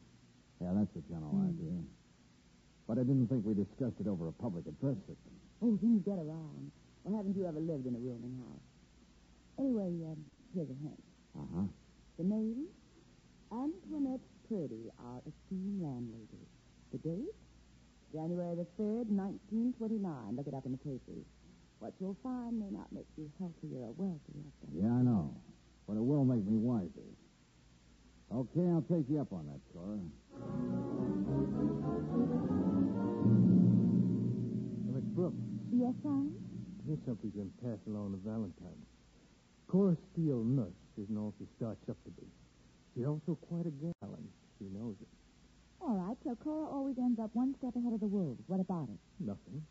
Yeah, 0.64 0.72
that's 0.76 0.92
the 0.96 1.04
general 1.12 1.36
idea. 1.44 1.80
But 2.88 3.00
I 3.00 3.04
didn't 3.04 3.28
think 3.28 3.44
we 3.44 3.56
discussed 3.56 4.00
it 4.00 4.08
over 4.08 4.28
a 4.28 4.36
public 4.36 4.68
address 4.68 5.00
system. 5.08 5.36
Oh, 5.62 5.78
things 5.78 6.02
get 6.06 6.18
around. 6.18 6.72
Well, 7.04 7.18
haven't 7.18 7.36
you 7.38 7.46
ever 7.46 7.60
lived 7.60 7.86
in 7.86 7.94
a 7.96 8.02
rooming 8.02 8.38
house? 8.42 8.66
Anyway, 9.60 9.94
um, 10.10 10.18
here's 10.54 10.70
a 10.70 10.78
hint. 10.82 11.02
Uh-huh. 11.38 11.66
The 12.18 12.24
name, 12.26 12.66
Antoinette 13.52 14.26
Purdy, 14.50 14.90
our 14.98 15.22
esteemed 15.22 15.82
landlady. 15.82 16.46
The 16.92 16.98
date, 16.98 17.36
January 18.12 18.56
the 18.56 18.68
3rd, 18.82 19.08
1929. 19.14 20.36
Look 20.36 20.48
it 20.48 20.54
up 20.54 20.66
in 20.66 20.72
the 20.74 20.82
papers. 20.82 21.26
What 21.80 21.94
you'll 22.00 22.18
find 22.22 22.60
may 22.60 22.70
not 22.70 22.92
make 22.92 23.08
you 23.18 23.30
healthier 23.40 23.86
or 23.86 23.94
wealthier. 23.98 24.50
Yeah, 24.74 24.90
I 24.90 25.02
know. 25.02 25.34
But 25.88 25.98
it 25.98 26.04
will 26.04 26.26
make 26.26 26.46
me 26.46 26.58
wiser. 26.58 27.10
Okay, 28.34 28.66
I'll 28.70 28.86
take 28.90 29.10
you 29.10 29.20
up 29.20 29.34
on 29.34 29.46
that, 29.48 29.60
Cora. 29.74 29.98
Brooks, 35.14 35.36
Yes, 35.74 35.94
Simon? 36.04 36.36
here's 36.86 37.00
something 37.06 37.32
you 37.34 37.48
can 37.48 37.52
pass 37.64 37.80
along 37.88 38.12
to 38.12 38.18
Valentine. 38.28 38.82
Cora 39.68 39.96
Steele 40.12 40.44
nurse 40.44 40.76
isn't 41.02 41.18
all 41.18 41.34
she 41.40 41.46
starts 41.56 41.88
up 41.90 41.96
to 42.04 42.12
be. 42.12 42.28
She's 42.94 43.06
also 43.06 43.38
quite 43.48 43.66
a 43.66 43.72
gal, 43.72 44.12
and 44.18 44.28
she 44.60 44.66
knows 44.66 44.96
it. 45.02 45.08
All 45.80 45.96
right, 45.96 46.18
so 46.24 46.36
Cora 46.44 46.68
always 46.68 46.98
ends 46.98 47.20
up 47.20 47.30
one 47.34 47.56
step 47.58 47.76
ahead 47.76 47.94
of 47.94 48.00
the 48.02 48.08
wolves. 48.08 48.42
What 48.48 48.60
about 48.60 48.90
it? 48.90 49.00
Nothing. 49.20 49.64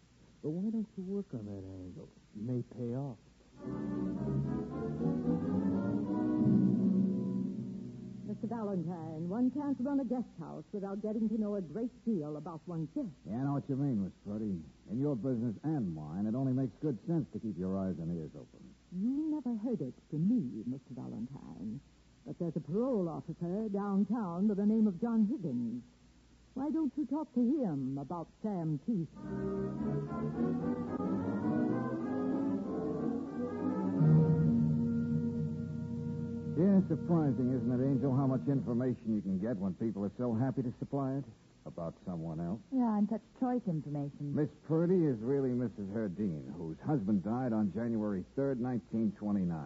But 0.42 0.50
why 0.50 0.70
don't 0.70 0.88
you 0.96 1.04
work 1.04 1.26
on 1.34 1.44
that 1.44 1.64
angle? 1.84 2.08
It 2.34 2.42
may 2.42 2.62
pay 2.74 2.96
off. 2.96 3.18
Mr. 8.30 8.48
Valentine, 8.48 9.28
one 9.28 9.50
can't 9.50 9.76
run 9.80 9.98
a 9.98 10.04
guest 10.04 10.30
house 10.38 10.62
without 10.70 11.02
getting 11.02 11.28
to 11.28 11.40
know 11.40 11.56
a 11.56 11.60
great 11.60 11.90
deal 12.06 12.36
about 12.36 12.60
one's 12.66 12.88
guests. 12.94 13.10
Yeah, 13.26 13.38
I 13.38 13.42
know 13.42 13.54
what 13.54 13.66
you 13.68 13.74
mean, 13.74 14.04
Miss 14.04 14.12
Purdy. 14.24 14.54
In 14.88 15.00
your 15.00 15.16
business 15.16 15.56
and 15.64 15.92
mine, 15.92 16.26
it 16.26 16.36
only 16.36 16.52
makes 16.52 16.70
good 16.80 16.96
sense 17.08 17.26
to 17.32 17.40
keep 17.40 17.58
your 17.58 17.76
eyes 17.76 17.96
and 17.98 18.06
ears 18.16 18.30
open. 18.36 18.62
You 18.94 19.34
never 19.34 19.58
heard 19.66 19.80
it 19.80 19.94
from 20.10 20.30
me, 20.30 20.62
Mr. 20.70 20.94
Valentine. 20.94 21.80
But 22.24 22.38
there's 22.38 22.54
a 22.54 22.60
parole 22.60 23.08
officer 23.08 23.68
downtown 23.74 24.46
by 24.46 24.54
the 24.54 24.66
name 24.66 24.86
of 24.86 25.00
John 25.00 25.26
Higgins. 25.26 25.82
Why 26.54 26.70
don't 26.70 26.92
you 26.96 27.06
talk 27.06 27.34
to 27.34 27.40
him 27.40 27.98
about 27.98 28.28
Sam 28.44 28.78
Keith? 28.86 29.10
Yeah, 36.60 36.76
surprising, 36.92 37.56
isn't 37.56 37.72
it, 37.72 37.80
Angel, 37.82 38.14
how 38.14 38.26
much 38.26 38.44
information 38.46 39.16
you 39.16 39.22
can 39.22 39.38
get 39.38 39.56
when 39.56 39.72
people 39.80 40.04
are 40.04 40.12
so 40.18 40.34
happy 40.34 40.60
to 40.60 40.70
supply 40.78 41.16
it 41.16 41.24
about 41.64 41.94
someone 42.04 42.38
else. 42.38 42.60
Yeah, 42.70 42.98
and 42.98 43.08
such 43.08 43.24
choice 43.40 43.62
information. 43.66 44.36
Miss 44.36 44.50
Purdy 44.68 45.08
is 45.08 45.16
really 45.20 45.56
Mrs. 45.56 45.88
Herdine, 45.96 46.52
whose 46.58 46.76
husband 46.86 47.24
died 47.24 47.54
on 47.54 47.72
January 47.72 48.24
3rd, 48.36 48.60
1929. 48.60 49.56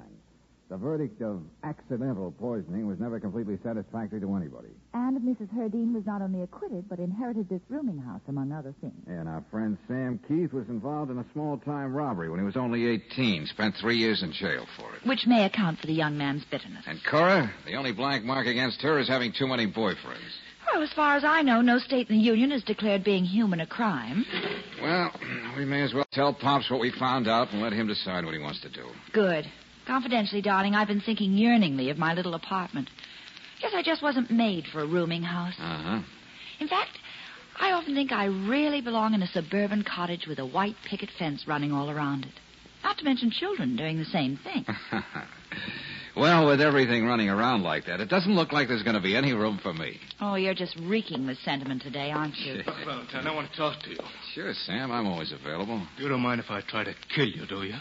The 0.75 0.79
verdict 0.79 1.23
of 1.23 1.41
accidental 1.63 2.33
poisoning 2.33 2.89
was 2.89 2.99
never 2.99 3.21
completely 3.21 3.57
satisfactory 3.63 4.19
to 4.19 4.35
anybody. 4.35 4.71
And 4.93 5.17
Mrs. 5.21 5.49
Herdine 5.55 5.95
was 5.95 6.05
not 6.05 6.21
only 6.21 6.43
acquitted, 6.43 6.89
but 6.89 6.99
inherited 6.99 7.49
this 7.49 7.61
rooming 7.69 7.99
house, 7.99 8.23
among 8.27 8.51
other 8.51 8.75
things. 8.81 9.01
And 9.07 9.29
our 9.29 9.45
friend 9.53 9.79
Sam 9.87 10.19
Keith 10.27 10.53
was 10.53 10.69
involved 10.69 11.13
in 11.13 11.19
a 11.19 11.25
small-time 11.33 11.95
robbery 11.95 12.29
when 12.29 12.41
he 12.41 12.45
was 12.45 12.57
only 12.57 12.65
Only 12.65 13.05
18. 13.13 13.47
Spent 13.47 13.77
three 13.77 13.99
years 13.99 14.25
in 14.25 14.33
jail 14.33 14.67
for 14.77 14.93
it. 14.97 15.07
Which 15.07 15.29
may 15.29 15.45
account 15.45 15.79
for 15.79 15.87
the 15.87 15.93
young 15.93 16.19
man's 16.19 16.43
bitterness. 16.51 16.83
And 16.89 16.99
Cora, 17.09 17.53
the 17.67 17.77
only 17.77 17.93
blank 17.93 18.25
mark 18.25 18.49
against 18.49 18.83
her 18.83 18.99
is 18.99 19.07
having 19.07 19.33
too 19.33 19.47
many 19.47 19.69
boyfriends. 19.69 20.33
Well, 20.73 20.83
as 20.83 20.93
far 20.95 21.15
as 21.15 21.23
I 21.23 21.43
know, 21.43 21.61
no 21.61 21.79
state 21.79 22.11
in 22.11 22.17
the 22.17 22.25
Union 22.25 22.51
has 22.51 22.65
declared 22.65 23.05
being 23.05 23.25
human 23.25 23.61
a 23.61 23.67
crime. 23.67 24.27
Well, 24.83 25.13
we 25.57 25.67
may 25.67 25.83
as 25.83 25.95
well 25.95 26.07
tell 26.11 26.35
Pops 26.35 26.69
what 26.69 26.81
we 26.81 26.91
found 26.99 27.29
out 27.29 27.53
and 27.53 27.63
let 27.63 27.73
him 27.73 27.87
decide 27.87 28.25
what 28.25 28.35
he 28.35 28.41
wants 28.41 28.61
to 28.63 28.71
do. 28.71 28.89
Good. 29.13 29.47
Confidentially, 29.87 30.41
darling, 30.43 30.75
I've 30.75 30.89
been 30.89 31.01
thinking 31.01 31.33
yearningly 31.33 31.91
of 31.91 31.99
my 31.99 32.15
little 32.15 32.35
apartment. 32.35 32.89
Guess 33.61 33.73
I 33.75 33.83
just 33.83 34.03
wasn't 34.03 34.31
made 34.31 34.65
for 34.73 34.81
a 34.81 34.87
rooming 34.87 35.23
house. 35.23 35.55
Uh-huh. 35.59 36.01
In 36.61 36.69
fact, 36.69 36.99
I 37.61 37.73
often 37.73 37.95
think 37.95 38.11
I 38.13 38.25
really 38.25 38.81
belong 38.81 39.15
in 39.15 39.23
a 39.23 39.27
suburban 39.29 39.85
cottage 39.85 40.27
with 40.27 40.39
a 40.39 40.47
white 40.47 40.77
picket 40.89 41.11
fence 41.19 41.47
running 41.47 41.73
all 41.73 41.91
around 41.91 42.25
it. 42.25 42.33
Not 42.83 42.99
to 42.99 43.05
mention 43.05 43.31
children 43.31 43.77
doing 43.77 43.99
the 43.99 44.05
same 44.05 44.39
thing. 44.43 44.65
well, 46.17 46.47
with 46.47 46.61
everything 46.61 47.05
running 47.07 47.29
around 47.29 47.63
like 47.63 47.87
that, 47.87 48.01
it 48.01 48.09
doesn't 48.09 48.35
look 48.35 48.53
like 48.53 48.69
there's 48.69 48.83
going 48.83 48.95
to 48.97 49.03
be 49.03 49.17
any 49.17 49.33
room 49.33 49.59
for 49.63 49.73
me. 49.73 49.99
Oh, 50.21 50.37
you're 50.37 50.55
just 50.55 50.77
reeking 50.83 51.27
with 51.27 51.39
sentiment 51.39 51.83
today, 51.83 52.11
aren't 52.11 52.37
you? 52.39 52.55
Look, 52.67 52.77
Valentine, 52.85 53.27
I 53.27 53.35
want 53.35 53.51
to 53.51 53.57
talk 53.57 53.83
to 53.83 53.91
you. 53.91 53.97
Sure, 54.35 54.53
Sam, 54.67 54.93
I'm 54.93 55.07
always 55.07 55.33
available. 55.33 55.85
You 55.99 56.09
don't 56.09 56.21
mind 56.21 56.41
if 56.41 56.51
I 56.51 56.61
try 56.69 56.85
to 56.85 56.95
kill 57.15 57.27
you, 57.27 57.47
do 57.47 57.63
you? 57.65 57.75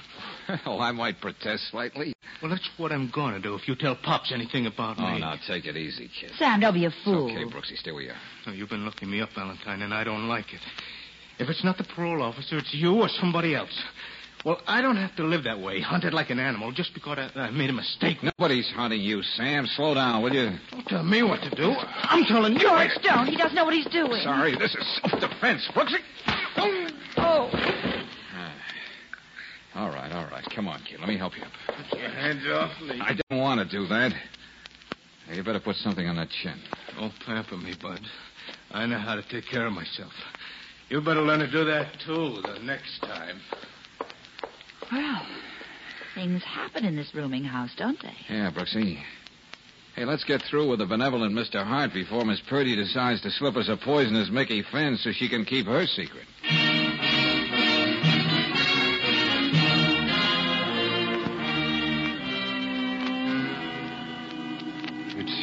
Well, 0.49 0.59
oh, 0.65 0.79
I 0.79 0.91
might 0.91 1.21
protest 1.21 1.69
slightly. 1.71 2.13
Well, 2.41 2.49
that's 2.49 2.67
what 2.77 2.91
I'm 2.91 3.11
going 3.13 3.33
to 3.35 3.39
do 3.39 3.55
if 3.55 3.67
you 3.67 3.75
tell 3.75 3.95
Pops 4.03 4.31
anything 4.33 4.65
about 4.65 4.97
Oh, 4.99 5.03
me. 5.03 5.13
Oh, 5.15 5.17
now 5.19 5.35
take 5.47 5.65
it 5.65 5.77
easy, 5.77 6.09
kid. 6.19 6.31
Sam, 6.37 6.59
don't 6.59 6.73
be 6.73 6.85
a 6.85 6.91
fool. 7.05 7.25
Okay, 7.31 7.45
Brooksy, 7.45 7.77
stay 7.77 7.91
where 7.91 8.01
you 8.01 8.09
are. 8.09 8.17
Oh, 8.47 8.51
you've 8.51 8.69
been 8.69 8.83
looking 8.85 9.09
me 9.09 9.21
up, 9.21 9.29
Valentine, 9.35 9.81
and 9.83 9.93
I 9.93 10.03
don't 10.03 10.27
like 10.27 10.51
it. 10.53 10.59
If 11.39 11.49
it's 11.49 11.63
not 11.63 11.77
the 11.77 11.83
parole 11.95 12.21
officer, 12.21 12.57
it's 12.57 12.73
you 12.73 12.93
or 13.01 13.09
somebody 13.19 13.55
else. 13.55 13.73
Well, 14.45 14.59
I 14.67 14.81
don't 14.81 14.97
have 14.97 15.15
to 15.15 15.23
live 15.23 15.45
that 15.45 15.59
way, 15.61 15.79
hunted 15.79 16.13
like 16.13 16.29
an 16.29 16.37
animal, 16.37 16.73
just 16.73 16.93
because 16.93 17.17
I, 17.17 17.39
I 17.39 17.49
made 17.51 17.69
a 17.69 17.73
mistake. 17.73 18.17
Nobody's 18.21 18.69
hunting 18.69 18.99
you, 18.99 19.23
Sam. 19.23 19.65
Slow 19.65 19.93
down, 19.93 20.21
will 20.21 20.33
you? 20.33 20.51
Don't 20.69 20.85
tell 20.85 21.03
me 21.03 21.23
what 21.23 21.41
to 21.43 21.49
do. 21.51 21.73
I'm 21.79 22.25
telling 22.25 22.53
you. 22.53 22.59
George, 22.59 22.89
don't. 23.01 23.27
He 23.27 23.37
doesn't 23.37 23.55
know 23.55 23.63
what 23.63 23.73
he's 23.73 23.87
doing. 23.87 24.21
Sorry, 24.21 24.53
this 24.57 24.75
is 24.75 24.99
self-defense, 25.01 25.69
Brooksy. 25.73 25.99
Oh. 27.15 27.49
Ah. 28.33 28.53
All 29.75 29.89
right, 29.89 30.11
all 30.11 30.25
right. 30.29 30.45
Come 30.53 30.67
on, 30.67 30.81
kid. 30.81 30.99
Let 30.99 31.07
me 31.07 31.17
help 31.17 31.37
you 31.37 31.43
up. 31.43 31.51
Put 31.89 31.99
your 31.99 32.09
hands 32.09 32.43
off 32.51 32.71
me. 32.81 32.99
I 33.01 33.13
didn't 33.13 33.41
want 33.41 33.61
to 33.61 33.77
do 33.77 33.87
that. 33.87 34.11
Now, 35.27 35.35
you 35.35 35.43
better 35.43 35.61
put 35.61 35.77
something 35.77 36.05
on 36.05 36.17
that 36.17 36.29
chin. 36.29 36.59
Don't 36.99 37.13
pamper 37.25 37.55
me, 37.55 37.75
Bud. 37.81 38.01
I 38.71 38.85
know 38.87 38.97
how 38.97 39.15
to 39.15 39.23
take 39.29 39.45
care 39.45 39.65
of 39.65 39.71
myself. 39.71 40.11
You 40.89 40.99
better 40.99 41.21
learn 41.21 41.39
to 41.39 41.49
do 41.49 41.63
that, 41.63 41.93
too, 42.05 42.41
the 42.43 42.59
next 42.61 42.99
time. 42.99 43.39
Well, 44.91 45.25
things 46.15 46.43
happen 46.43 46.85
in 46.85 46.95
this 46.95 47.13
rooming 47.13 47.43
house, 47.43 47.71
don't 47.77 48.01
they? 48.01 48.15
Yeah, 48.29 48.51
Brooksy. 48.51 49.01
Hey, 49.95 50.05
let's 50.05 50.23
get 50.23 50.41
through 50.49 50.69
with 50.69 50.79
the 50.79 50.85
benevolent 50.87 51.33
Mr. 51.33 51.63
Hart 51.63 51.93
before 51.93 52.25
Miss 52.25 52.41
Purdy 52.49 52.75
decides 52.75 53.21
to 53.21 53.29
slip 53.29 53.55
us 53.55 53.69
a 53.69 53.77
poisonous 53.77 54.29
Mickey 54.31 54.63
Finn 54.71 54.97
so 54.97 55.11
she 55.11 55.29
can 55.29 55.45
keep 55.45 55.67
her 55.67 55.85
secret. 55.85 56.25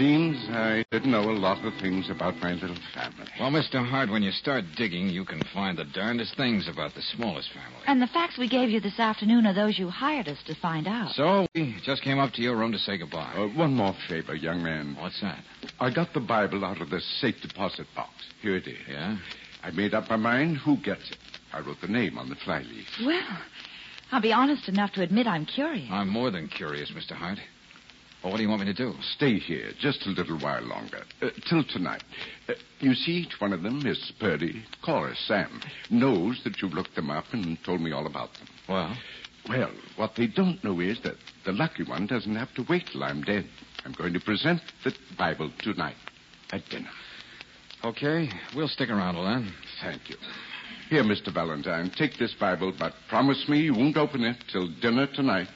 Seems 0.01 0.39
I 0.49 0.83
didn't 0.91 1.11
know 1.11 1.31
a 1.31 1.37
lot 1.37 1.63
of 1.63 1.75
things 1.83 2.09
about 2.09 2.35
my 2.37 2.53
little 2.55 2.79
family. 2.95 3.29
Well, 3.39 3.51
Mr. 3.51 3.87
Hart, 3.87 4.09
when 4.09 4.23
you 4.23 4.31
start 4.31 4.65
digging, 4.75 5.11
you 5.11 5.27
can 5.27 5.43
find 5.53 5.77
the 5.77 5.85
darndest 5.85 6.39
things 6.39 6.69
about 6.73 6.95
the 6.95 7.03
smallest 7.03 7.51
family. 7.53 7.83
And 7.87 8.01
the 8.01 8.07
facts 8.07 8.39
we 8.39 8.49
gave 8.49 8.71
you 8.71 8.81
this 8.81 8.99
afternoon 8.99 9.45
are 9.45 9.53
those 9.53 9.79
you 9.79 9.91
hired 9.91 10.27
us 10.27 10.39
to 10.47 10.55
find 10.55 10.89
out. 10.89 11.11
So, 11.11 11.47
we 11.55 11.77
just 11.85 12.03
came 12.03 12.19
up 12.19 12.33
to 12.33 12.41
your 12.41 12.57
room 12.57 12.73
to 12.73 12.79
say 12.79 12.97
goodbye. 12.97 13.35
Uh, 13.37 13.49
one 13.49 13.75
more 13.75 13.95
favor, 14.09 14.35
young 14.35 14.63
man. 14.63 14.97
What's 14.99 15.21
that? 15.21 15.45
I 15.79 15.93
got 15.93 16.15
the 16.15 16.21
Bible 16.21 16.65
out 16.65 16.81
of 16.81 16.89
the 16.89 17.01
safe 17.21 17.37
deposit 17.43 17.87
box. 17.95 18.11
Here 18.41 18.57
it 18.57 18.67
is. 18.67 18.79
Yeah? 18.89 19.19
I 19.63 19.71
made 19.71 19.93
up 19.93 20.09
my 20.09 20.17
mind 20.17 20.57
who 20.57 20.79
gets 20.79 21.11
it. 21.11 21.19
I 21.53 21.61
wrote 21.61 21.83
the 21.83 21.89
name 21.89 22.17
on 22.17 22.31
the 22.31 22.37
flyleaf. 22.37 22.87
Well, 23.05 23.39
I'll 24.13 24.23
be 24.23 24.33
honest 24.33 24.67
enough 24.67 24.93
to 24.95 25.03
admit 25.03 25.27
I'm 25.27 25.45
curious. 25.45 25.91
I'm 25.93 26.09
more 26.09 26.31
than 26.31 26.49
curious, 26.49 26.91
Mr. 26.91 27.13
Hart. 27.13 27.39
Well, 28.23 28.33
what 28.33 28.37
do 28.37 28.43
you 28.43 28.49
want 28.51 28.61
me 28.61 28.67
to 28.67 28.75
do? 28.75 28.93
Stay 29.17 29.39
here 29.39 29.71
just 29.81 30.07
a 30.07 30.11
little 30.11 30.39
while 30.39 30.63
longer. 30.63 31.03
Uh, 31.23 31.31
till 31.49 31.65
tonight. 31.65 32.03
Uh, 32.49 32.53
you 32.81 32.95
see, 32.95 33.13
each 33.13 33.41
one 33.41 33.53
of 33.55 33.63
them, 33.63 33.83
Miss 33.83 34.13
Purdy, 34.21 34.63
Cora, 34.85 35.15
Sam, 35.27 35.61
knows 35.91 36.41
that 36.45 36.61
you've 36.61 36.75
looked 36.75 36.95
them 36.97 37.11
up 37.11 37.25
and 37.33 37.57
told 37.65 37.81
me 37.81 37.93
all 37.93 38.07
about 38.07 38.35
them. 38.35 38.47
Well, 38.69 38.97
Well, 39.49 39.71
what 39.97 40.17
they 40.17 40.27
don't 40.27 40.63
know 40.63 40.81
is 40.81 41.01
that 41.03 41.15
the 41.47 41.53
lucky 41.53 41.83
one 41.85 42.07
doesn't 42.07 42.37
have 42.37 42.53
to 42.57 42.65
wait 42.69 42.85
till 42.93 43.03
I'm 43.03 43.23
dead. 43.23 43.47
I'm 43.87 43.93
going 43.93 44.13
to 44.13 44.21
present 44.21 44.61
the 44.85 44.93
Bible 45.17 45.51
tonight 45.61 45.97
at 46.53 46.61
dinner. 46.69 46.91
okay. 47.85 48.29
We'll 48.55 48.69
stick 48.69 48.91
around 48.91 49.15
then. 49.17 49.51
Thank 49.81 50.11
you. 50.11 50.17
Here, 50.91 51.03
Mr. 51.05 51.33
Valentine, 51.33 51.91
take 51.97 52.19
this 52.19 52.35
Bible, 52.39 52.75
but 52.79 52.93
promise 53.09 53.49
me 53.49 53.61
you 53.61 53.73
won't 53.75 53.97
open 53.97 54.25
it 54.25 54.37
till 54.53 54.69
dinner 54.83 55.07
tonight. 55.15 55.49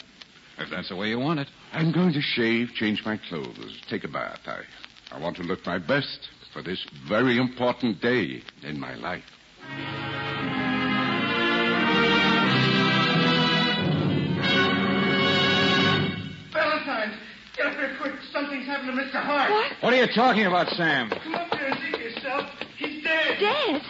If 0.59 0.71
that's 0.71 0.88
the 0.88 0.97
way 0.97 1.09
you 1.09 1.18
want 1.18 1.40
it. 1.40 1.49
I'm 1.75 1.90
going 1.90 2.12
to 2.12 2.21
shave, 2.21 2.69
change 2.76 3.02
my 3.04 3.19
clothes, 3.28 3.83
take 3.90 4.04
a 4.04 4.09
bath. 4.09 4.38
I, 4.47 4.61
I 5.11 5.19
want 5.19 5.37
to 5.38 5.43
look 5.43 5.66
my 5.66 5.78
best 5.78 6.28
for 6.52 6.62
this 6.62 6.87
very 7.09 7.37
important 7.37 8.00
day 8.00 8.43
in 8.62 8.78
my 8.78 8.95
life. 8.95 9.25
Valentine, 16.52 17.19
get 17.57 17.66
up 17.66 17.73
here 17.75 17.97
quick. 18.00 18.14
Something's 18.33 18.66
happened 18.66 18.97
to 18.97 19.02
Mr. 19.02 19.21
Hart. 19.21 19.50
What? 19.50 19.73
What 19.81 19.93
are 19.93 19.97
you 19.97 20.07
talking 20.14 20.47
about, 20.47 20.69
Sam? 20.69 21.11
Come 21.11 21.35
up 21.35 21.52
here 21.54 21.66
and 21.66 21.78
see 21.81 21.90
for 21.90 21.99
yourself. 21.99 22.50
He's 22.78 23.02
dead. 23.02 23.40
Dead? 23.40 23.83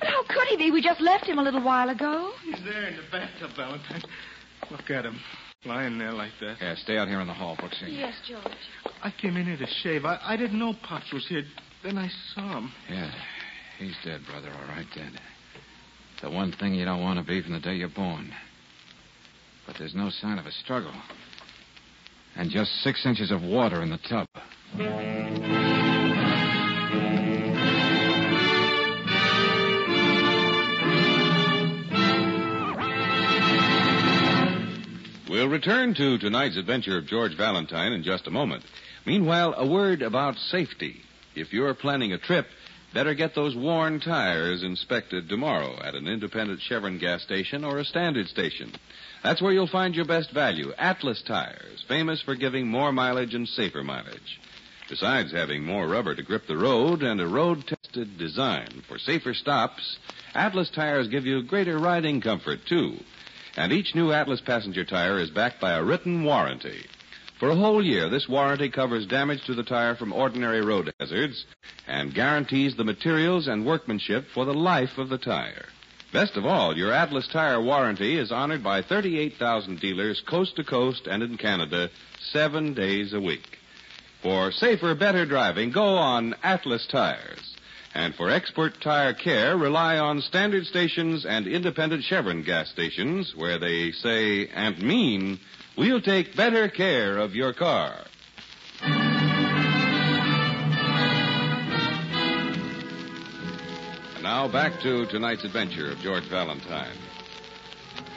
But 0.00 0.08
how 0.08 0.22
could 0.22 0.48
he 0.48 0.56
be? 0.56 0.70
We 0.70 0.80
just 0.80 1.02
left 1.02 1.26
him 1.26 1.38
a 1.38 1.42
little 1.42 1.62
while 1.62 1.90
ago. 1.90 2.32
He's 2.42 2.64
there 2.64 2.86
in 2.88 2.96
the 2.96 3.02
bathtub, 3.12 3.50
Valentine. 3.54 4.00
Look 4.70 4.90
at 4.90 5.04
him, 5.04 5.20
lying 5.66 5.98
there 5.98 6.12
like 6.12 6.32
that. 6.40 6.56
Yeah, 6.60 6.74
stay 6.76 6.96
out 6.96 7.08
here 7.08 7.20
in 7.20 7.26
the 7.26 7.34
hall, 7.34 7.56
Brooksy. 7.56 7.96
Yes, 7.96 8.14
George. 8.28 8.44
I 9.02 9.12
came 9.20 9.36
in 9.36 9.46
here 9.46 9.56
to 9.56 9.66
shave. 9.82 10.04
I, 10.04 10.18
I 10.22 10.36
didn't 10.36 10.58
know 10.58 10.74
Pops 10.82 11.12
was 11.12 11.26
here. 11.28 11.44
Then 11.82 11.98
I 11.98 12.08
saw 12.34 12.58
him. 12.58 12.72
Yeah, 12.88 13.12
he's 13.78 13.96
dead, 14.04 14.20
brother. 14.28 14.50
All 14.50 14.68
right, 14.68 14.86
dead. 14.94 15.12
The 16.22 16.30
one 16.30 16.52
thing 16.52 16.74
you 16.74 16.84
don't 16.84 17.02
want 17.02 17.18
to 17.18 17.24
be 17.24 17.42
from 17.42 17.52
the 17.52 17.60
day 17.60 17.74
you're 17.74 17.88
born. 17.88 18.32
But 19.66 19.76
there's 19.78 19.94
no 19.94 20.10
sign 20.10 20.38
of 20.38 20.46
a 20.46 20.52
struggle. 20.52 20.94
And 22.36 22.50
just 22.50 22.70
six 22.82 23.04
inches 23.04 23.30
of 23.30 23.42
water 23.42 23.82
in 23.82 23.90
the 23.90 23.98
tub. 24.08 24.26
We'll 35.36 35.48
return 35.48 35.92
to 35.96 36.16
tonight's 36.16 36.56
adventure 36.56 36.96
of 36.96 37.06
George 37.06 37.36
Valentine 37.36 37.92
in 37.92 38.02
just 38.02 38.26
a 38.26 38.30
moment. 38.30 38.64
Meanwhile, 39.04 39.52
a 39.58 39.66
word 39.66 40.00
about 40.00 40.38
safety. 40.38 41.02
If 41.34 41.52
you're 41.52 41.74
planning 41.74 42.14
a 42.14 42.18
trip, 42.18 42.46
better 42.94 43.12
get 43.12 43.34
those 43.34 43.54
worn 43.54 44.00
tires 44.00 44.62
inspected 44.62 45.28
tomorrow 45.28 45.78
at 45.84 45.94
an 45.94 46.08
independent 46.08 46.62
Chevron 46.62 46.98
gas 46.98 47.22
station 47.22 47.64
or 47.64 47.76
a 47.76 47.84
standard 47.84 48.28
station. 48.28 48.72
That's 49.22 49.42
where 49.42 49.52
you'll 49.52 49.66
find 49.66 49.94
your 49.94 50.06
best 50.06 50.32
value. 50.32 50.72
Atlas 50.78 51.22
tires, 51.28 51.84
famous 51.86 52.22
for 52.22 52.34
giving 52.34 52.66
more 52.66 52.90
mileage 52.90 53.34
and 53.34 53.46
safer 53.46 53.84
mileage. 53.84 54.40
Besides 54.88 55.32
having 55.32 55.62
more 55.62 55.86
rubber 55.86 56.14
to 56.14 56.22
grip 56.22 56.46
the 56.48 56.56
road 56.56 57.02
and 57.02 57.20
a 57.20 57.28
road 57.28 57.62
tested 57.66 58.16
design 58.16 58.84
for 58.88 58.98
safer 58.98 59.34
stops, 59.34 59.98
Atlas 60.34 60.70
tires 60.70 61.08
give 61.08 61.26
you 61.26 61.42
greater 61.42 61.78
riding 61.78 62.22
comfort, 62.22 62.60
too. 62.66 62.96
And 63.56 63.72
each 63.72 63.94
new 63.94 64.12
Atlas 64.12 64.42
passenger 64.42 64.84
tire 64.84 65.18
is 65.18 65.30
backed 65.30 65.60
by 65.60 65.72
a 65.72 65.82
written 65.82 66.24
warranty. 66.24 66.84
For 67.40 67.50
a 67.50 67.56
whole 67.56 67.84
year, 67.84 68.08
this 68.08 68.28
warranty 68.28 68.70
covers 68.70 69.06
damage 69.06 69.44
to 69.46 69.54
the 69.54 69.62
tire 69.62 69.94
from 69.94 70.12
ordinary 70.12 70.62
road 70.62 70.92
hazards 71.00 71.44
and 71.86 72.14
guarantees 72.14 72.76
the 72.76 72.84
materials 72.84 73.46
and 73.46 73.66
workmanship 73.66 74.26
for 74.34 74.44
the 74.44 74.54
life 74.54 74.98
of 74.98 75.08
the 75.08 75.18
tire. 75.18 75.66
Best 76.12 76.36
of 76.36 76.46
all, 76.46 76.76
your 76.76 76.92
Atlas 76.92 77.28
tire 77.28 77.60
warranty 77.60 78.18
is 78.18 78.32
honored 78.32 78.62
by 78.62 78.80
38,000 78.82 79.80
dealers 79.80 80.22
coast 80.26 80.56
to 80.56 80.64
coast 80.64 81.06
and 81.06 81.22
in 81.22 81.36
Canada 81.36 81.90
seven 82.32 82.74
days 82.74 83.12
a 83.12 83.20
week. 83.20 83.58
For 84.22 84.50
safer, 84.52 84.94
better 84.94 85.26
driving, 85.26 85.72
go 85.72 85.96
on 85.96 86.34
Atlas 86.42 86.86
tires. 86.90 87.55
And 87.96 88.14
for 88.14 88.28
expert 88.28 88.78
tire 88.82 89.14
care, 89.14 89.56
rely 89.56 89.96
on 89.96 90.20
standard 90.20 90.66
stations 90.66 91.24
and 91.24 91.46
independent 91.46 92.04
Chevron 92.04 92.42
gas 92.42 92.68
stations 92.68 93.32
where 93.34 93.58
they 93.58 93.90
say 93.90 94.48
and 94.48 94.78
mean, 94.82 95.40
we'll 95.78 96.02
take 96.02 96.36
better 96.36 96.68
care 96.68 97.16
of 97.16 97.34
your 97.34 97.54
car. 97.54 98.04
And 104.12 104.22
now 104.22 104.46
back 104.52 104.78
to 104.82 105.06
tonight's 105.06 105.46
adventure 105.46 105.90
of 105.90 105.96
George 106.00 106.28
Valentine. 106.28 106.98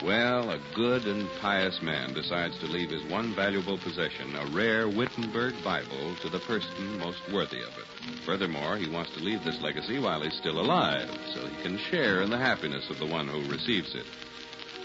Well, 0.02 0.50
a 0.50 0.58
good 0.74 1.04
and 1.04 1.28
pious 1.42 1.82
man 1.82 2.14
decides 2.14 2.58
to 2.60 2.66
leave 2.66 2.88
his 2.88 3.04
one 3.10 3.34
valuable 3.34 3.76
possession, 3.76 4.34
a 4.34 4.46
rare 4.46 4.88
Wittenberg 4.88 5.52
Bible, 5.62 6.16
to 6.22 6.30
the 6.30 6.38
person 6.40 6.98
most 6.98 7.20
worthy 7.30 7.60
of 7.60 7.76
it. 7.76 8.24
Furthermore, 8.24 8.78
he 8.78 8.88
wants 8.88 9.10
to 9.12 9.20
leave 9.22 9.44
this 9.44 9.60
legacy 9.60 9.98
while 9.98 10.22
he's 10.22 10.38
still 10.38 10.58
alive, 10.58 11.10
so 11.34 11.46
he 11.46 11.62
can 11.62 11.76
share 11.90 12.22
in 12.22 12.30
the 12.30 12.38
happiness 12.38 12.88
of 12.88 12.98
the 12.98 13.04
one 13.04 13.28
who 13.28 13.50
receives 13.50 13.94
it. 13.94 14.06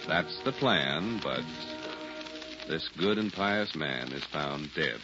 That's 0.06 0.38
the 0.44 0.52
plan, 0.52 1.22
but 1.24 1.46
this 2.68 2.90
good 2.98 3.18
and 3.18 3.32
pious 3.32 3.74
man 3.74 4.12
is 4.12 4.24
found 4.26 4.70
dead. 4.76 5.00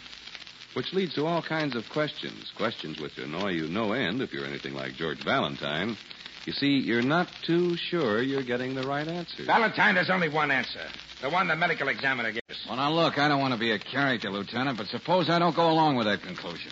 Which 0.74 0.92
leads 0.92 1.16
to 1.16 1.26
all 1.26 1.42
kinds 1.42 1.78
of 1.78 1.88
questions, 1.90 2.52
questions 2.58 3.00
which 3.00 3.18
annoy 3.18 3.52
you 3.52 3.70
no 3.70 3.94
end 3.94 4.22
if 4.22 4.34
you're 4.34 4.46
anything 4.46 4.74
like 4.74 4.96
George 4.96 5.24
Valentine. 5.24 5.96
You 6.46 6.54
see, 6.54 6.68
you're 6.68 7.04
not 7.04 7.28
too 7.46 7.78
sure 7.78 8.22
you're 8.22 8.44
getting 8.44 8.74
the 8.74 8.84
right 8.84 9.08
answer. 9.08 9.44
Valentine, 9.46 9.96
there's 9.96 10.10
only 10.10 10.30
one 10.30 10.50
answer. 10.50 10.80
The 11.22 11.30
one 11.30 11.48
the 11.48 11.56
medical 11.56 11.88
examiner 11.88 12.32
gave 12.32 12.42
us. 12.50 12.66
Well, 12.68 12.78
now, 12.78 12.92
look, 12.92 13.20
I 13.20 13.28
don't 13.28 13.40
want 13.40 13.54
to 13.54 13.60
be 13.60 13.72
a 13.72 13.80
character, 13.80 14.32
Lieutenant, 14.32 14.78
but 14.78 14.88
suppose 14.88 15.30
I 15.30 15.38
don't 15.38 15.56
go 15.56 15.70
along 15.70 15.98
with 15.98 16.08
that 16.08 16.24
conclusion. 16.24 16.72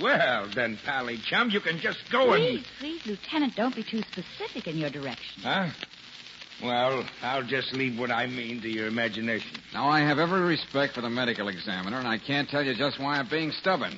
Well, 0.00 0.48
then, 0.54 0.78
Pally 0.84 1.18
Chum, 1.18 1.50
you 1.50 1.60
can 1.60 1.80
just 1.80 1.98
go 2.12 2.32
and. 2.34 2.42
Please, 2.42 2.66
please, 2.78 3.06
Lieutenant, 3.06 3.56
don't 3.56 3.74
be 3.74 3.82
too 3.82 4.02
specific 4.12 4.68
in 4.68 4.76
your 4.76 4.90
direction. 4.90 5.42
Huh? 5.42 5.70
Well, 6.62 7.04
I'll 7.22 7.42
just 7.42 7.72
leave 7.72 7.98
what 7.98 8.12
I 8.12 8.26
mean 8.26 8.60
to 8.62 8.68
your 8.68 8.86
imagination. 8.86 9.50
Now, 9.72 9.88
I 9.88 10.00
have 10.00 10.20
every 10.20 10.42
respect 10.42 10.94
for 10.94 11.00
the 11.00 11.10
medical 11.10 11.48
examiner, 11.48 11.98
and 11.98 12.06
I 12.06 12.18
can't 12.18 12.48
tell 12.48 12.62
you 12.62 12.74
just 12.76 13.00
why 13.00 13.18
I'm 13.18 13.28
being 13.28 13.50
stubborn. 13.50 13.96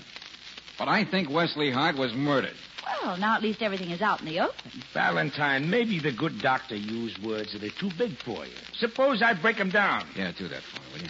But 0.78 0.88
I 0.88 1.04
think 1.04 1.30
Wesley 1.30 1.70
Hart 1.70 1.96
was 1.96 2.12
murdered. 2.14 2.54
Well, 3.02 3.16
now 3.16 3.36
at 3.36 3.42
least 3.42 3.62
everything 3.62 3.90
is 3.90 4.00
out 4.02 4.20
in 4.20 4.26
the 4.26 4.40
open. 4.40 4.54
Valentine, 4.92 5.70
maybe 5.70 6.00
the 6.00 6.12
good 6.12 6.40
doctor 6.42 6.74
used 6.74 7.22
words 7.22 7.52
that 7.52 7.62
are 7.62 7.70
too 7.80 7.90
big 7.96 8.16
for 8.24 8.44
you. 8.44 8.52
Suppose 8.74 9.22
I 9.22 9.34
break 9.34 9.60
'em 9.60 9.70
down. 9.70 10.06
Yeah, 10.16 10.32
do 10.36 10.48
that 10.48 10.62
for 10.62 10.80
me, 10.80 10.86
will 10.94 11.02
you? 11.02 11.08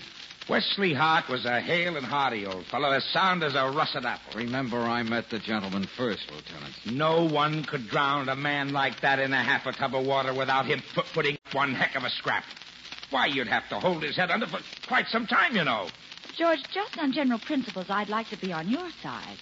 Wesley 0.48 0.92
Hart 0.92 1.28
was 1.28 1.44
a 1.46 1.60
hale 1.60 1.96
and 1.96 2.04
hearty 2.04 2.44
old 2.46 2.66
fellow, 2.66 2.90
as 2.90 3.04
sound 3.04 3.42
as 3.44 3.54
a 3.54 3.70
russet 3.70 4.04
apple. 4.04 4.34
Remember, 4.34 4.82
I 4.82 5.02
met 5.04 5.30
the 5.30 5.38
gentleman 5.38 5.86
first, 5.96 6.22
Lieutenant. 6.30 6.74
No 6.84 7.24
one 7.24 7.64
could 7.64 7.88
drown 7.88 8.28
a 8.28 8.34
man 8.36 8.72
like 8.72 9.00
that 9.02 9.20
in 9.20 9.32
a 9.32 9.42
half 9.42 9.66
a 9.66 9.72
tub 9.72 9.94
of 9.94 10.04
water 10.04 10.34
without 10.34 10.66
him 10.66 10.82
pu- 10.94 11.02
putting 11.14 11.38
one 11.52 11.74
heck 11.74 11.94
of 11.94 12.02
a 12.04 12.10
scrap. 12.10 12.44
Why, 13.10 13.26
you'd 13.26 13.46
have 13.46 13.68
to 13.68 13.78
hold 13.78 14.02
his 14.02 14.16
head 14.16 14.30
under 14.30 14.46
for 14.46 14.58
quite 14.88 15.06
some 15.08 15.26
time, 15.26 15.54
you 15.54 15.64
know. 15.64 15.88
George, 16.36 16.60
just 16.72 16.98
on 16.98 17.12
general 17.12 17.38
principles, 17.38 17.86
I'd 17.88 18.08
like 18.08 18.28
to 18.30 18.36
be 18.36 18.52
on 18.52 18.68
your 18.68 18.88
side. 19.02 19.36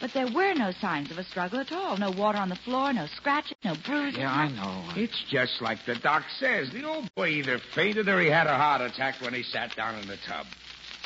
But 0.00 0.12
there 0.12 0.26
were 0.26 0.54
no 0.54 0.72
signs 0.80 1.10
of 1.10 1.18
a 1.18 1.24
struggle 1.24 1.60
at 1.60 1.72
all. 1.72 1.96
No 1.96 2.10
water 2.10 2.38
on 2.38 2.48
the 2.48 2.56
floor, 2.56 2.92
no 2.92 3.06
scratches, 3.16 3.56
no 3.64 3.76
bruises. 3.86 4.18
Yeah, 4.18 4.30
I 4.30 4.48
know. 4.50 4.82
It's 4.96 5.24
just 5.30 5.62
like 5.62 5.78
the 5.86 5.94
doc 5.94 6.24
says. 6.38 6.70
The 6.72 6.84
old 6.84 7.08
boy 7.14 7.28
either 7.28 7.58
fainted 7.74 8.08
or 8.08 8.20
he 8.20 8.28
had 8.28 8.46
a 8.46 8.56
heart 8.56 8.80
attack 8.82 9.20
when 9.20 9.32
he 9.32 9.42
sat 9.42 9.74
down 9.76 9.98
in 9.98 10.06
the 10.06 10.18
tub. 10.26 10.46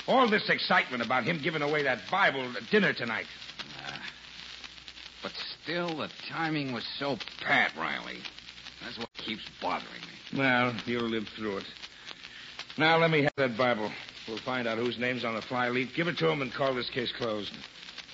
All 0.07 0.29
this 0.29 0.49
excitement 0.49 1.03
about 1.03 1.25
him 1.25 1.41
giving 1.43 1.63
away 1.63 1.83
that 1.83 1.99
Bible 2.11 2.51
at 2.57 2.71
dinner 2.71 2.95
tonight. 2.95 3.27
Uh, 3.87 3.93
but 5.23 5.33
still, 5.63 5.99
the 5.99 6.09
timing 6.31 6.73
was 6.73 6.85
so 6.99 7.19
pat, 7.45 7.73
Riley. 7.77 8.19
That's 8.83 8.99
what 8.99 9.11
keeps 9.19 9.43
bothering 9.61 10.01
me. 10.01 10.39
Well, 10.39 10.75
you'll 10.87 11.09
live 11.09 11.29
through 11.37 11.59
it. 11.59 11.65
Now, 12.79 12.97
let 12.99 13.11
me 13.11 13.25
have 13.25 13.33
that 13.37 13.59
Bible. 13.59 13.91
We'll 14.29 14.39
find 14.39 14.69
out 14.69 14.79
whose 14.79 14.99
name's 14.99 15.25
on 15.25 15.35
the 15.35 15.43
fly 15.43 15.69
leaf. 15.69 15.89
Give 15.97 16.07
it 16.07 16.17
to 16.19 16.29
him 16.29 16.43
and 16.43 16.53
call 16.53 16.75
this 16.77 16.89
case 16.91 17.11
closed. 17.19 17.53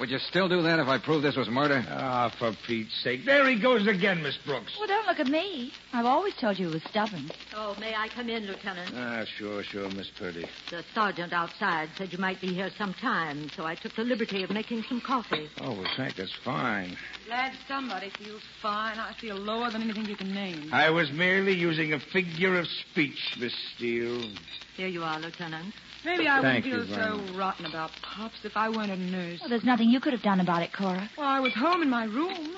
Would 0.00 0.10
you 0.10 0.18
still 0.18 0.48
do 0.48 0.60
that 0.62 0.80
if 0.80 0.88
I 0.88 0.98
proved 0.98 1.24
this 1.24 1.36
was 1.36 1.48
murder? 1.48 1.84
Ah, 1.88 2.32
for 2.36 2.52
Pete's 2.66 2.92
sake. 3.04 3.24
There 3.24 3.48
he 3.48 3.60
goes 3.60 3.86
again, 3.86 4.24
Miss 4.24 4.36
Brooks. 4.44 4.76
Well, 4.76 4.88
don't 4.88 5.06
look 5.06 5.20
at 5.20 5.28
me. 5.28 5.72
I've 5.92 6.04
always 6.04 6.34
told 6.34 6.58
you 6.58 6.66
he 6.66 6.74
was 6.74 6.82
stubborn. 6.90 7.30
Oh, 7.54 7.76
may 7.78 7.94
I 7.94 8.08
come 8.08 8.28
in, 8.28 8.44
Lieutenant? 8.44 8.90
Ah, 8.92 9.24
sure, 9.38 9.62
sure, 9.62 9.88
Miss 9.90 10.10
Purdy. 10.18 10.46
The 10.70 10.82
sergeant 10.94 11.32
outside 11.32 11.90
said 11.96 12.12
you 12.12 12.18
might 12.18 12.40
be 12.40 12.48
here 12.52 12.70
some 12.76 12.92
time, 12.94 13.48
so 13.56 13.64
I 13.64 13.76
took 13.76 13.94
the 13.94 14.02
liberty 14.02 14.42
of 14.42 14.50
making 14.50 14.82
some 14.88 15.00
coffee. 15.00 15.48
Oh, 15.60 15.70
well, 15.70 15.90
thank 15.96 16.16
that's 16.16 16.34
fine. 16.44 16.96
Glad 17.26 17.52
somebody 17.68 18.10
feels 18.18 18.42
fine. 18.60 18.98
I 18.98 19.12
feel 19.20 19.36
lower 19.36 19.70
than 19.70 19.82
anything 19.82 20.06
you 20.06 20.16
can 20.16 20.34
name. 20.34 20.70
I 20.72 20.90
was 20.90 21.12
merely 21.12 21.54
using 21.54 21.92
a 21.92 22.00
figure 22.00 22.58
of 22.58 22.66
speech, 22.66 23.36
Miss 23.38 23.54
Steele. 23.76 24.28
Here 24.76 24.88
you 24.88 25.04
are, 25.04 25.20
Lieutenant. 25.20 25.72
Maybe 26.04 26.26
I 26.26 26.40
Thank 26.42 26.64
wouldn't 26.64 26.88
you 26.88 26.94
feel 26.94 26.96
very 26.96 27.28
so 27.28 27.34
rotten 27.38 27.64
about 27.64 27.92
Pops 28.02 28.44
if 28.44 28.56
I 28.56 28.68
weren't 28.68 28.90
a 28.90 28.96
nurse. 28.96 29.40
Well, 29.40 29.48
there's 29.48 29.64
nothing 29.64 29.88
you 29.88 30.00
could 30.00 30.12
have 30.12 30.22
done 30.22 30.40
about 30.40 30.62
it, 30.62 30.72
Cora. 30.72 31.08
Well, 31.16 31.28
I 31.28 31.38
was 31.38 31.54
home 31.54 31.80
in 31.80 31.88
my 31.88 32.04
room. 32.04 32.56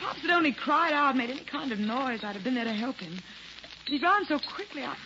Pops 0.00 0.20
had 0.22 0.30
only 0.30 0.52
cried 0.52 0.92
out, 0.92 1.16
made 1.16 1.30
any 1.30 1.44
kind 1.44 1.70
of 1.70 1.78
noise. 1.78 2.24
I'd 2.24 2.34
have 2.34 2.42
been 2.42 2.54
there 2.54 2.64
to 2.64 2.72
help 2.72 2.96
him. 2.96 3.14
But 3.84 3.92
he 3.92 3.98
drowned 3.98 4.26
so 4.26 4.40
quickly, 4.56 4.82
I, 4.82 4.96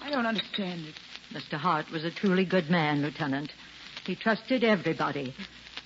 I 0.00 0.10
don't 0.10 0.26
understand 0.26 0.86
it. 0.86 0.94
Mr. 1.34 1.58
Hart 1.58 1.90
was 1.90 2.04
a 2.04 2.10
truly 2.10 2.46
good 2.46 2.70
man, 2.70 3.02
Lieutenant. 3.02 3.52
He 4.06 4.16
trusted 4.16 4.64
everybody. 4.64 5.34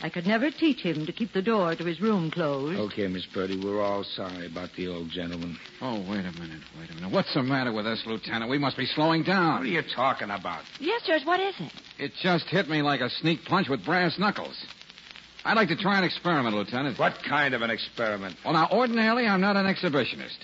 I 0.03 0.11
could 0.11 0.27
never 0.27 0.51
teach 0.51 0.81
him 0.83 1.07
to 1.07 1.13
keep 1.13 1.33
the 1.33 1.41
door 1.41 1.75
to 1.75 1.85
his 1.85 2.01
room 2.03 2.31
closed. 2.31 2.79
Okay, 2.79 3.07
Miss 3.07 3.25
Purdy, 3.33 3.59
we're 3.63 3.81
all 3.83 4.05
sorry 4.05 4.45
about 4.47 4.69
the 4.77 4.89
old 4.89 5.09
gentleman. 5.11 5.57
Oh, 5.81 6.01
wait 6.01 6.21
a 6.21 6.33
minute, 6.39 6.61
wait 6.79 6.91
a 6.91 6.95
minute. 6.95 7.11
What's 7.11 7.33
the 7.33 7.43
matter 7.43 7.73
with 7.73 7.87
us, 7.87 8.03
Lieutenant? 8.07 8.51
We 8.51 8.59
must 8.59 8.77
be 8.77 8.85
slowing 8.87 9.23
down. 9.23 9.55
What 9.61 9.63
are 9.63 9.67
you 9.67 9.83
talking 9.95 10.31
about? 10.31 10.65
Yes, 10.81 11.03
George, 11.07 11.25
what 11.25 11.41
is 11.41 11.55
it? 11.59 11.73
It 11.99 12.13
just 12.23 12.45
hit 12.49 12.69
me 12.69 12.83
like 12.83 13.01
a 13.01 13.09
sneak 13.09 13.45
punch 13.47 13.69
with 13.71 13.85
brass 13.87 14.19
knuckles. 14.19 14.55
I'd 15.47 15.57
like 15.57 15.69
to 15.69 15.77
try 15.77 15.97
an 15.97 16.05
experiment, 16.05 16.55
Lieutenant. 16.55 16.99
What 16.99 17.15
kind 17.27 17.55
of 17.55 17.63
an 17.63 17.71
experiment? 17.71 18.37
Well, 18.45 18.53
now, 18.55 18.69
ordinarily, 18.71 19.27
I'm 19.27 19.41
not 19.41 19.57
an 19.57 19.65
exhibitionist. 19.65 20.37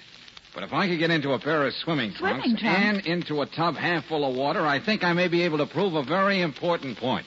But 0.54 0.62
if 0.64 0.72
I 0.72 0.86
could 0.86 0.98
get 0.98 1.10
into 1.10 1.32
a 1.32 1.38
pair 1.38 1.66
of 1.66 1.72
swimming 1.82 2.12
trunks 2.12 2.44
Swimming 2.44 2.58
trunks? 2.58 3.06
and 3.06 3.06
into 3.06 3.40
a 3.42 3.46
tub 3.46 3.74
half 3.74 4.04
full 4.06 4.28
of 4.28 4.36
water, 4.36 4.66
I 4.66 4.80
think 4.84 5.02
I 5.02 5.12
may 5.12 5.28
be 5.28 5.42
able 5.42 5.58
to 5.58 5.66
prove 5.66 5.94
a 5.94 6.02
very 6.04 6.40
important 6.42 6.98
point. 6.98 7.26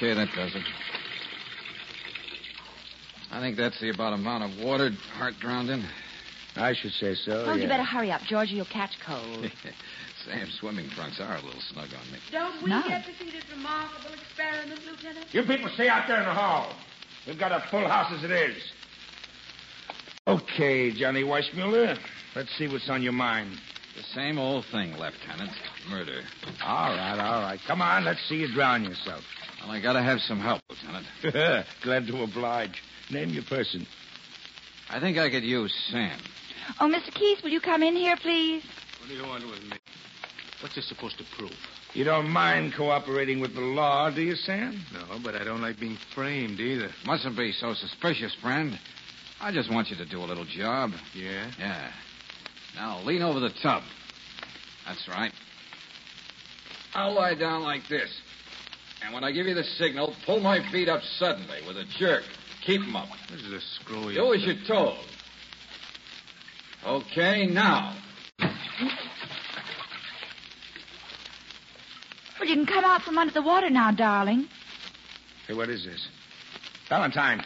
Okay, 0.00 0.14
that 0.14 0.28
does 0.34 0.54
it. 0.54 0.62
I 3.30 3.38
think 3.40 3.58
that's 3.58 3.78
the 3.82 3.90
about 3.90 4.14
amount 4.14 4.44
of 4.44 4.64
water 4.64 4.88
Hart 5.12 5.34
drowned 5.38 5.68
in. 5.68 5.84
I 6.56 6.72
should 6.72 6.92
say 6.92 7.14
so. 7.14 7.44
oh, 7.46 7.52
yeah. 7.52 7.62
you 7.62 7.68
better 7.68 7.82
hurry 7.82 8.10
up, 8.10 8.22
George, 8.22 8.50
or 8.50 8.54
you'll 8.54 8.64
catch 8.64 8.92
cold. 9.06 9.52
Sam's 10.24 10.54
swimming 10.58 10.88
trunks 10.88 11.20
are 11.20 11.36
a 11.36 11.42
little 11.42 11.60
snug 11.60 11.88
on 11.92 12.12
me. 12.12 12.18
Don't 12.32 12.62
we 12.62 12.70
No. 12.70 12.82
get 12.88 13.04
to 13.04 13.12
see 13.22 13.30
this 13.30 13.44
remarkable 13.54 14.14
experiment, 14.14 14.80
Lieutenant? 14.86 15.26
You 15.34 15.42
people 15.42 15.68
stay 15.74 15.90
out 15.90 16.08
there 16.08 16.20
in 16.20 16.24
the 16.24 16.32
hall. 16.32 16.72
We've 17.26 17.38
got 17.38 17.52
a 17.52 17.62
full 17.70 17.86
house 17.86 18.10
as 18.16 18.24
it 18.24 18.30
is. 18.30 18.56
Okay, 20.26 20.92
Johnny 20.92 21.24
Weissmuller. 21.24 21.98
Let's 22.34 22.48
see 22.56 22.68
what's 22.68 22.88
on 22.88 23.02
your 23.02 23.12
mind. 23.12 23.50
The 23.96 24.02
same 24.14 24.38
old 24.38 24.64
thing, 24.66 24.92
Lieutenant. 24.92 25.50
Murder. 25.88 26.22
All 26.64 26.90
right, 26.90 27.18
all 27.18 27.42
right. 27.42 27.60
Come 27.66 27.82
on, 27.82 28.04
let's 28.04 28.20
see 28.28 28.36
you 28.36 28.52
drown 28.52 28.84
yourself. 28.84 29.22
Well, 29.60 29.72
I 29.72 29.80
gotta 29.80 30.02
have 30.02 30.20
some 30.20 30.40
help, 30.40 30.62
Lieutenant. 30.68 31.66
Glad 31.82 32.06
to 32.06 32.22
oblige. 32.22 32.82
Name 33.10 33.30
your 33.30 33.42
person. 33.44 33.86
I 34.88 35.00
think 35.00 35.18
I 35.18 35.30
could 35.30 35.44
use 35.44 35.74
Sam. 35.90 36.18
Oh, 36.80 36.86
Mr. 36.86 37.12
Keith, 37.12 37.42
will 37.42 37.50
you 37.50 37.60
come 37.60 37.82
in 37.82 37.96
here, 37.96 38.16
please? 38.16 38.62
What 39.00 39.08
do 39.08 39.14
you 39.14 39.24
want 39.24 39.44
with 39.44 39.62
me? 39.64 39.76
What's 40.60 40.74
this 40.74 40.88
supposed 40.88 41.18
to 41.18 41.24
prove? 41.36 41.54
You 41.94 42.04
don't 42.04 42.28
mind 42.28 42.74
cooperating 42.76 43.40
with 43.40 43.54
the 43.54 43.60
law, 43.60 44.10
do 44.10 44.22
you, 44.22 44.36
Sam? 44.36 44.84
No, 44.92 45.18
but 45.24 45.34
I 45.34 45.42
don't 45.42 45.60
like 45.60 45.80
being 45.80 45.98
framed 46.14 46.60
either. 46.60 46.90
Mustn't 47.04 47.36
be 47.36 47.50
so 47.52 47.74
suspicious, 47.74 48.34
friend. 48.40 48.78
I 49.40 49.52
just 49.52 49.70
want 49.72 49.90
you 49.90 49.96
to 49.96 50.04
do 50.06 50.20
a 50.20 50.26
little 50.26 50.44
job. 50.44 50.92
Yeah? 51.14 51.50
Yeah. 51.58 51.90
Now, 52.74 53.00
lean 53.04 53.22
over 53.22 53.40
the 53.40 53.50
tub. 53.62 53.82
That's 54.86 55.06
right. 55.08 55.32
I'll 56.94 57.14
lie 57.14 57.34
down 57.34 57.62
like 57.62 57.86
this. 57.88 58.10
And 59.04 59.14
when 59.14 59.24
I 59.24 59.32
give 59.32 59.46
you 59.46 59.54
the 59.54 59.64
signal, 59.64 60.14
pull 60.26 60.40
my 60.40 60.60
feet 60.70 60.88
up 60.88 61.02
suddenly 61.18 61.58
with 61.66 61.76
a 61.76 61.84
jerk. 61.98 62.24
Keep 62.66 62.82
'em 62.82 62.96
up. 62.96 63.08
This 63.30 63.40
is 63.42 63.52
a 63.52 63.60
screwy. 63.60 64.14
Do 64.14 64.34
as 64.34 64.42
you're 64.42 64.56
told. 64.66 64.98
Okay, 66.84 67.46
now. 67.46 67.94
Well, 72.38 72.48
you 72.48 72.54
can 72.54 72.66
come 72.66 72.84
out 72.84 73.02
from 73.02 73.18
under 73.18 73.32
the 73.32 73.42
water 73.42 73.70
now, 73.70 73.90
darling. 73.90 74.48
Hey, 75.46 75.54
what 75.54 75.68
is 75.68 75.84
this? 75.84 76.06
Valentine. 76.88 77.44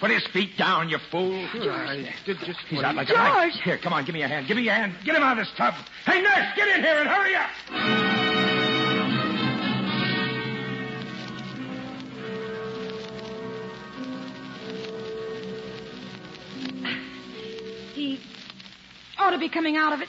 Put 0.00 0.10
his 0.10 0.26
feet 0.28 0.56
down, 0.56 0.88
you 0.88 0.96
fool. 1.10 1.34
I 1.54 2.10
did 2.24 2.38
just 2.46 2.58
He's 2.68 2.76
what 2.78 2.86
out 2.86 2.92
he- 2.92 2.96
like 2.96 3.10
a 3.10 3.12
light. 3.12 3.52
Here, 3.62 3.76
come 3.76 3.92
on, 3.92 4.06
give 4.06 4.14
me 4.14 4.22
a 4.22 4.28
hand. 4.28 4.46
Give 4.48 4.56
me 4.56 4.66
a 4.68 4.72
hand. 4.72 4.94
Get 5.04 5.14
him 5.14 5.22
out 5.22 5.38
of 5.38 5.44
this 5.46 5.54
tub. 5.58 5.74
Hey, 6.06 6.22
nurse, 6.22 6.46
get 6.56 6.68
in 6.68 6.82
here 6.82 6.96
and 6.98 7.06
hurry 7.08 7.34
up. 7.36 7.50
He 17.94 18.20
ought 19.18 19.30
to 19.30 19.38
be 19.38 19.48
coming 19.48 19.76
out 19.76 19.92
of 19.92 20.00
it 20.00 20.08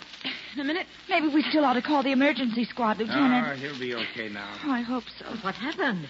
in 0.53 0.61
a 0.61 0.63
minute. 0.63 0.87
Maybe 1.09 1.27
we 1.27 1.41
still 1.43 1.65
ought 1.65 1.73
to 1.73 1.81
call 1.81 2.03
the 2.03 2.11
emergency 2.11 2.65
squad, 2.65 2.97
Lieutenant. 2.99 3.47
Oh, 3.47 3.55
he'll 3.55 3.79
be 3.79 3.93
okay 3.95 4.29
now. 4.29 4.49
Oh, 4.65 4.71
I 4.71 4.81
hope 4.81 5.03
so. 5.19 5.25
What 5.41 5.55
happened? 5.55 6.07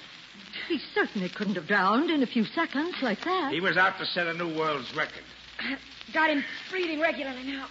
He 0.72 0.80
certainly 0.96 1.28
couldn't 1.28 1.56
have 1.56 1.68
drowned 1.68 2.10
in 2.10 2.24
a 2.24 2.26
few 2.26 2.46
seconds 2.46 2.96
like 3.02 3.22
that. 3.26 3.52
He 3.52 3.60
was 3.60 3.76
out 3.76 3.98
to 4.00 4.06
set 4.06 4.26
a 4.26 4.34
new 4.34 4.58
world's 4.58 4.96
record. 4.96 5.24
Got 6.14 6.30
him 6.30 6.46
breathing 6.70 7.02
regularly 7.02 7.44
now. 7.44 7.68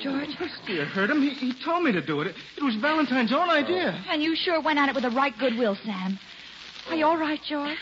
George? 0.00 0.28
Oh, 0.40 0.72
you 0.72 0.82
heard 0.82 1.08
him. 1.08 1.22
He, 1.22 1.30
he 1.30 1.52
told 1.64 1.84
me 1.84 1.92
to 1.92 2.04
do 2.04 2.20
it. 2.22 2.34
It 2.56 2.64
was 2.64 2.74
Valentine's 2.74 3.32
own 3.32 3.48
idea. 3.48 3.94
Oh. 3.96 4.12
And 4.12 4.20
you 4.20 4.34
sure 4.34 4.60
went 4.60 4.80
at 4.80 4.88
it 4.88 4.94
with 4.96 5.04
the 5.04 5.10
right 5.10 5.32
goodwill, 5.38 5.76
Sam. 5.84 6.18
Are 6.90 6.96
you 6.96 7.06
all 7.06 7.16
right, 7.16 7.40
George? 7.48 7.78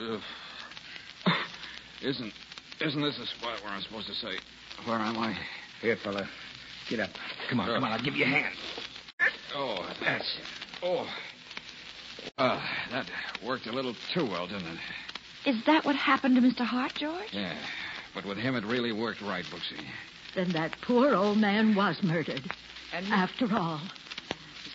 Ugh. 0.00 0.20
Isn't 2.02 2.32
isn't 2.80 3.02
this 3.02 3.18
the 3.18 3.26
spot 3.26 3.60
where 3.62 3.72
I'm 3.72 3.82
supposed 3.82 4.06
to 4.06 4.14
say 4.14 4.38
where 4.86 4.96
am 4.96 5.18
I? 5.18 5.36
Here, 5.82 5.96
fella. 6.02 6.26
Get 6.88 7.00
up. 7.00 7.10
Come 7.50 7.60
on, 7.60 7.66
come 7.66 7.84
on. 7.84 7.92
I'll 7.92 8.02
give 8.02 8.14
you 8.14 8.24
a 8.24 8.28
hand. 8.28 8.54
Oh, 9.54 9.86
That's 10.00 10.24
it. 10.24 10.44
oh. 10.82 11.06
Well, 12.38 12.62
that 12.92 13.06
worked 13.44 13.66
a 13.66 13.72
little 13.72 13.94
too 14.14 14.24
well, 14.24 14.46
didn't 14.46 14.66
it? 14.66 14.78
Is 15.48 15.64
that 15.66 15.84
what 15.84 15.96
happened 15.96 16.36
to 16.36 16.42
Mr. 16.42 16.64
Hart, 16.64 16.92
George? 16.96 17.28
Yeah. 17.32 17.56
But 18.14 18.24
with 18.24 18.38
him, 18.38 18.54
it 18.56 18.64
really 18.64 18.92
worked 18.92 19.22
right, 19.22 19.44
Brooksy. 19.44 19.82
Then 20.34 20.52
that 20.52 20.76
poor 20.82 21.14
old 21.14 21.38
man 21.38 21.74
was 21.74 22.02
murdered. 22.02 22.42
And 22.92 23.06
After 23.12 23.46
all. 23.54 23.80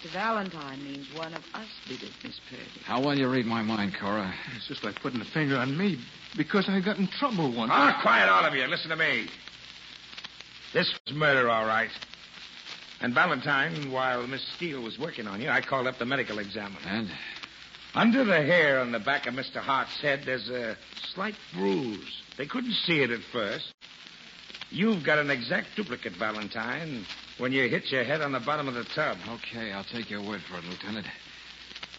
Mr. 0.04 0.12
Valentine 0.12 0.84
means 0.84 1.08
one 1.16 1.34
of 1.34 1.44
us 1.54 1.68
did 1.88 2.04
it, 2.04 2.12
Miss 2.24 2.40
Purdy. 2.50 2.64
How 2.86 3.02
well 3.02 3.18
you 3.18 3.30
read 3.30 3.46
my 3.46 3.62
mind, 3.62 3.94
Cora. 4.00 4.34
It's 4.56 4.68
just 4.68 4.84
like 4.84 4.96
putting 5.02 5.22
a 5.22 5.26
finger 5.26 5.58
on 5.58 5.78
me 5.78 5.98
because 6.36 6.68
I 6.68 6.80
got 6.82 6.98
in 6.98 7.08
trouble 7.08 7.56
once. 7.56 7.72
Ah, 7.74 8.00
quiet, 8.02 8.30
all 8.30 8.46
of 8.46 8.54
you. 8.54 8.66
Listen 8.68 8.90
to 8.90 8.96
me. 8.96 9.28
This 10.74 10.94
was 11.06 11.16
murder, 11.16 11.50
all 11.50 11.66
right. 11.66 11.90
And 13.04 13.14
Valentine, 13.14 13.92
while 13.92 14.26
Miss 14.28 14.42
Steele 14.56 14.82
was 14.82 14.98
working 14.98 15.28
on 15.28 15.42
you, 15.42 15.50
I 15.50 15.60
called 15.60 15.88
up 15.88 15.98
the 16.00 16.06
medical 16.06 16.40
examiner. 16.40 16.80
And 16.88 17.10
Under 17.94 18.24
the 18.24 18.42
hair 18.42 18.80
on 18.80 18.94
the 18.94 19.00
back 19.00 19.28
of 19.28 19.34
Mr. 19.34 19.58
Hart's 19.58 20.00
head, 20.00 20.22
there's 20.26 20.50
a 20.50 20.78
slight 21.14 21.36
bruise. 21.54 22.22
They 22.38 22.46
couldn't 22.46 22.72
see 22.72 23.02
it 23.02 23.12
at 23.12 23.20
first. 23.20 23.74
You've 24.72 25.04
got 25.04 25.20
an 25.20 25.30
exact 25.30 25.76
duplicate, 25.76 26.14
Valentine, 26.14 27.06
when 27.40 27.52
you 27.52 27.68
hit 27.68 27.92
your 27.92 28.06
head 28.06 28.22
on 28.22 28.32
the 28.32 28.40
bottom 28.40 28.70
of 28.70 28.74
the 28.74 28.86
tub. 28.86 29.18
okay, 29.28 29.74
I'll 29.74 29.84
take 29.84 30.10
your 30.10 30.22
word 30.22 30.42
for 30.50 30.58
it, 30.58 30.64
Lieutenant. 30.64 31.06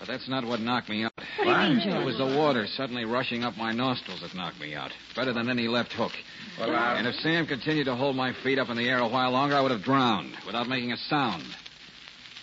But 0.06 0.12
that's 0.12 0.28
not 0.28 0.44
what 0.44 0.60
knocked 0.60 0.90
me 0.90 1.02
out. 1.04 1.12
What 1.38 1.44
do 1.44 1.50
you 1.72 1.76
mean, 1.78 1.88
It 1.88 2.04
was 2.04 2.18
the 2.18 2.26
water 2.26 2.66
suddenly 2.66 3.06
rushing 3.06 3.42
up 3.42 3.56
my 3.56 3.72
nostrils 3.72 4.20
that 4.20 4.34
knocked 4.34 4.60
me 4.60 4.74
out. 4.74 4.90
Better 5.16 5.32
than 5.32 5.48
any 5.48 5.66
left 5.66 5.94
hook. 5.94 6.12
Well, 6.60 6.70
uh, 6.76 6.96
And 6.96 7.06
if 7.06 7.14
Sam 7.20 7.46
continued 7.46 7.84
to 7.86 7.94
hold 7.94 8.14
my 8.14 8.34
feet 8.42 8.58
up 8.58 8.68
in 8.68 8.76
the 8.76 8.86
air 8.86 8.98
a 8.98 9.08
while 9.08 9.30
longer, 9.30 9.56
I 9.56 9.62
would 9.62 9.70
have 9.70 9.82
drowned 9.82 10.34
without 10.44 10.68
making 10.68 10.92
a 10.92 10.98
sound. 10.98 11.42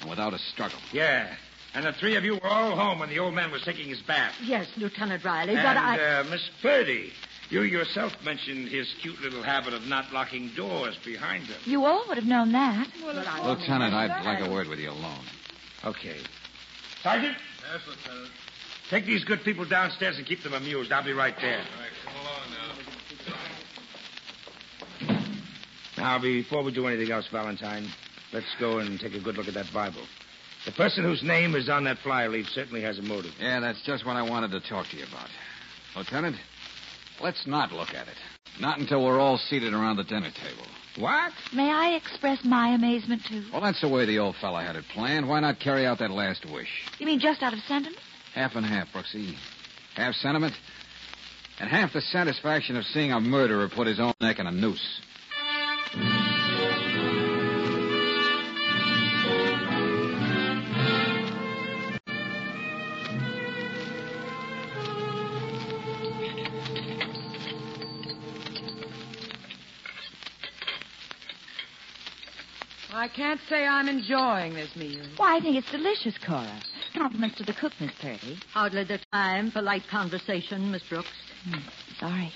And 0.01 0.09
without 0.09 0.33
a 0.33 0.39
struggle. 0.39 0.79
yeah. 0.91 1.35
And 1.75 1.85
the 1.85 1.93
three 1.93 2.15
of 2.15 2.25
you 2.25 2.33
were 2.33 2.47
all 2.47 2.75
home 2.75 2.99
when 2.99 3.09
the 3.09 3.19
old 3.19 3.33
man 3.35 3.49
was 3.51 3.61
taking 3.61 3.87
his 3.87 4.01
bath. 4.01 4.33
Yes, 4.43 4.67
Lieutenant 4.75 5.23
Riley, 5.23 5.53
and, 5.53 5.61
but 5.63 5.77
I. 5.77 6.19
uh, 6.19 6.23
Miss 6.25 6.41
Purdy, 6.63 7.13
you 7.49 7.61
yourself 7.61 8.11
mentioned 8.25 8.67
his 8.69 8.91
cute 9.01 9.21
little 9.21 9.41
habit 9.43 9.73
of 9.73 9.85
not 9.85 10.11
locking 10.11 10.49
doors 10.55 10.97
behind 11.05 11.43
him. 11.45 11.55
You 11.65 11.85
all 11.85 12.03
would 12.09 12.17
have 12.17 12.25
known 12.27 12.51
that. 12.53 12.87
but 13.05 13.15
I- 13.25 13.47
Lieutenant, 13.47 13.93
I'd 13.93 14.25
like 14.25 14.41
a 14.45 14.51
word 14.51 14.67
with 14.67 14.79
you 14.79 14.89
alone. 14.89 15.23
Okay. 15.85 16.17
Sergeant? 17.03 17.37
Yes, 17.61 17.81
Lieutenant. 17.87 18.31
Take 18.89 19.05
these 19.05 19.23
good 19.23 19.43
people 19.43 19.65
downstairs 19.67 20.17
and 20.17 20.25
keep 20.25 20.43
them 20.43 20.53
amused. 20.53 20.91
I'll 20.91 21.03
be 21.03 21.13
right 21.13 21.35
there. 21.39 21.59
All 21.59 21.79
right, 21.79 21.91
come 22.03 22.15
along 22.15 22.51
now. 22.51 22.71
Now, 25.97 26.19
before 26.19 26.63
we 26.63 26.73
do 26.73 26.87
anything 26.87 27.11
else, 27.11 27.27
Valentine, 27.31 27.87
let's 28.33 28.53
go 28.59 28.79
and 28.79 28.99
take 28.99 29.13
a 29.13 29.19
good 29.19 29.37
look 29.37 29.47
at 29.47 29.53
that 29.53 29.67
Bible. 29.73 30.01
The 30.65 30.71
person 30.71 31.03
whose 31.03 31.23
name 31.23 31.55
is 31.55 31.69
on 31.69 31.83
that 31.85 31.99
flyer 31.99 32.29
leaf 32.29 32.47
certainly 32.47 32.81
has 32.81 32.99
a 32.99 33.01
motive. 33.01 33.31
Yeah, 33.39 33.59
that's 33.59 33.81
just 33.83 34.05
what 34.05 34.15
I 34.15 34.21
wanted 34.21 34.51
to 34.51 34.59
talk 34.67 34.87
to 34.89 34.97
you 34.97 35.05
about. 35.05 35.29
Lieutenant, 35.95 36.35
let's 37.21 37.45
not 37.47 37.71
look 37.71 37.89
at 37.89 38.07
it. 38.07 38.40
Not 38.59 38.79
until 38.79 39.03
we're 39.03 39.19
all 39.19 39.37
seated 39.37 39.73
around 39.73 39.97
the 39.97 40.03
dinner 40.03 40.31
table. 40.31 40.65
What? 40.97 41.31
May 41.53 41.71
I 41.71 41.95
express 41.95 42.43
my 42.43 42.69
amazement, 42.69 43.21
too? 43.27 43.45
Well, 43.51 43.61
that's 43.61 43.81
the 43.81 43.87
way 43.87 44.05
the 44.05 44.19
old 44.19 44.35
fella 44.41 44.61
had 44.61 44.75
it 44.75 44.83
planned. 44.93 45.27
Why 45.27 45.39
not 45.39 45.59
carry 45.59 45.85
out 45.85 45.99
that 45.99 46.11
last 46.11 46.45
wish? 46.51 46.67
You 46.99 47.05
mean 47.05 47.19
just 47.19 47.41
out 47.41 47.53
of 47.53 47.59
sentiment? 47.67 47.97
Half 48.35 48.55
and 48.55 48.65
half, 48.65 48.87
Brooksy. 48.93 49.35
Half 49.95 50.15
sentiment, 50.15 50.53
and 51.59 51.69
half 51.69 51.93
the 51.93 52.01
satisfaction 52.01 52.75
of 52.75 52.85
seeing 52.85 53.11
a 53.11 53.19
murderer 53.19 53.69
put 53.69 53.87
his 53.87 53.99
own 53.99 54.13
neck 54.19 54.39
in 54.39 54.47
a 54.47 54.51
noose. 54.51 55.01
I 73.01 73.07
can't 73.07 73.39
say 73.49 73.65
I'm 73.65 73.87
enjoying 73.87 74.53
this 74.53 74.75
meal. 74.75 75.03
Why, 75.17 75.37
I 75.37 75.39
think 75.39 75.55
it's 75.55 75.71
delicious, 75.71 76.13
Cora. 76.23 76.61
Compliments 76.93 77.35
to 77.39 77.43
the 77.43 77.53
cook, 77.53 77.71
Miss 77.79 77.89
Purdy. 77.99 78.37
Hardly 78.53 78.83
the 78.83 78.99
time 79.11 79.49
for 79.49 79.59
light 79.59 79.81
conversation, 79.89 80.69
Miss 80.71 80.83
Brooks. 80.87 81.09
Hmm, 81.45 81.61
sorry. 81.99 82.31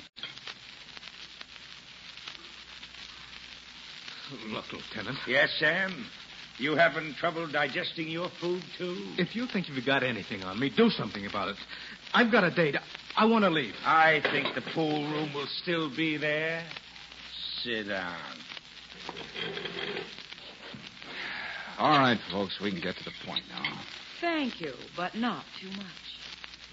Look, 4.48 4.66
Lieutenant. 4.74 5.20
Yes, 5.28 5.52
Sam? 5.60 6.08
You 6.58 6.76
having 6.76 7.14
trouble 7.20 7.46
digesting 7.46 8.08
your 8.08 8.30
food, 8.42 8.64
too? 8.76 8.98
If 9.20 9.36
you 9.36 9.46
think 9.46 9.70
you've 9.70 9.86
got 9.86 10.02
anything 10.02 10.42
on 10.42 10.60
me, 10.60 10.72
do 10.76 10.90
something 10.90 11.28
about 11.28 11.50
it. 11.50 11.58
I've 12.12 12.32
got 12.32 12.44
a 12.44 12.50
date. 12.50 12.76
I 13.16 13.26
want 13.26 13.44
to 13.44 13.52
leave. 13.52 13.76
I 13.86 14.20
think 14.32 14.56
the 14.56 14.64
pool 14.74 15.04
room 15.12 15.32
will 15.32 15.48
still 15.62 15.96
be 15.96 16.18
there. 16.18 16.64
Sit 17.62 17.88
down. 17.88 18.18
All 21.78 22.00
right, 22.00 22.20
folks, 22.32 22.60
we 22.62 22.72
can 22.72 22.80
get 22.80 22.96
to 22.98 23.04
the 23.04 23.12
point 23.26 23.44
now. 23.50 23.80
Thank 24.22 24.62
you, 24.62 24.74
but 24.96 25.16
not 25.16 25.44
too 25.62 25.70
much. 25.72 25.86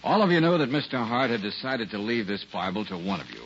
All 0.05 0.23
of 0.23 0.31
you 0.31 0.41
know 0.41 0.59
that 0.59 0.71
Mr. 0.71 1.05
Hart 1.05 1.31
had 1.31 1.43
decided 1.43 1.91
to 1.91 1.99
leave 1.99 2.27
this 2.27 2.45
Bible 2.53 2.85
to 2.87 2.97
one 2.97 3.21
of 3.21 3.31
you. 3.31 3.43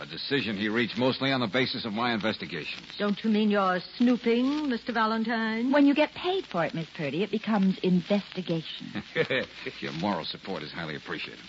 A 0.00 0.06
decision 0.06 0.56
he 0.56 0.68
reached 0.68 0.96
mostly 0.96 1.32
on 1.32 1.40
the 1.40 1.48
basis 1.48 1.84
of 1.84 1.92
my 1.92 2.14
investigations. 2.14 2.86
Don't 2.98 3.18
you 3.24 3.30
mean 3.30 3.50
you're 3.50 3.80
snooping, 3.96 4.44
Mr. 4.70 4.94
Valentine? 4.94 5.72
When 5.72 5.86
you 5.86 5.94
get 5.94 6.12
paid 6.14 6.44
for 6.46 6.64
it, 6.64 6.72
Miss 6.72 6.86
Purdy, 6.96 7.24
it 7.24 7.32
becomes 7.32 7.76
investigation. 7.82 9.02
Your 9.80 9.92
moral 9.94 10.24
support 10.24 10.62
is 10.62 10.70
highly 10.70 10.94
appreciated. 10.94 11.42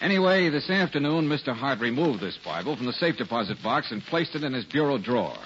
Anyway, 0.00 0.48
this 0.48 0.70
afternoon, 0.70 1.28
Mr. 1.28 1.54
Hart 1.54 1.78
removed 1.80 2.20
this 2.20 2.38
Bible 2.42 2.74
from 2.74 2.86
the 2.86 2.92
safe 2.94 3.18
deposit 3.18 3.58
box 3.62 3.90
and 3.90 4.02
placed 4.02 4.34
it 4.34 4.42
in 4.42 4.54
his 4.54 4.64
bureau 4.64 4.96
drawer. 4.96 5.36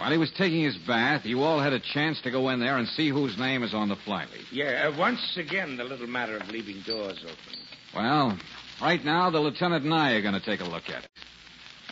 While 0.00 0.12
he 0.12 0.16
was 0.16 0.30
taking 0.30 0.62
his 0.62 0.78
bath, 0.78 1.26
you 1.26 1.42
all 1.42 1.60
had 1.60 1.74
a 1.74 1.78
chance 1.78 2.22
to 2.22 2.30
go 2.30 2.48
in 2.48 2.58
there 2.58 2.78
and 2.78 2.88
see 2.88 3.10
whose 3.10 3.36
name 3.36 3.62
is 3.62 3.74
on 3.74 3.90
the 3.90 3.96
flyleaf. 3.96 4.50
Yeah, 4.50 4.88
uh, 4.88 4.98
once 4.98 5.36
again, 5.36 5.76
the 5.76 5.84
little 5.84 6.06
matter 6.06 6.38
of 6.38 6.48
leaving 6.48 6.80
doors 6.86 7.22
open. 7.22 7.60
Well, 7.94 8.38
right 8.80 9.04
now, 9.04 9.28
the 9.28 9.40
lieutenant 9.40 9.84
and 9.84 9.92
I 9.92 10.12
are 10.12 10.22
going 10.22 10.32
to 10.32 10.40
take 10.40 10.60
a 10.60 10.64
look 10.64 10.88
at 10.88 11.04
it. 11.04 11.10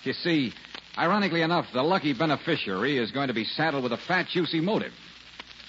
You 0.05 0.15
see, 0.15 0.55
ironically 0.97 1.43
enough, 1.43 1.67
the 1.75 1.83
lucky 1.83 2.15
beneficiary 2.15 2.97
is 2.97 3.11
going 3.11 3.29
to 3.29 3.35
be 3.35 3.45
saddled 3.45 3.83
with 3.83 3.93
a 3.93 3.99
fat, 3.99 4.29
juicy 4.33 4.63
motive. 4.63 4.93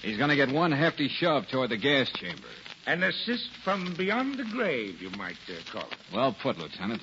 He's 0.00 0.16
going 0.16 0.30
to 0.30 0.36
get 0.36 0.48
one 0.48 0.72
hefty 0.72 1.08
shove 1.08 1.46
toward 1.48 1.68
the 1.68 1.76
gas 1.76 2.10
chamber. 2.14 2.48
An 2.86 3.02
assist 3.02 3.50
from 3.62 3.94
beyond 3.98 4.38
the 4.38 4.44
grave, 4.44 5.02
you 5.02 5.10
might 5.10 5.36
uh, 5.46 5.70
call 5.70 5.82
it. 5.90 5.98
Well 6.10 6.34
put, 6.42 6.56
Lieutenant. 6.56 7.02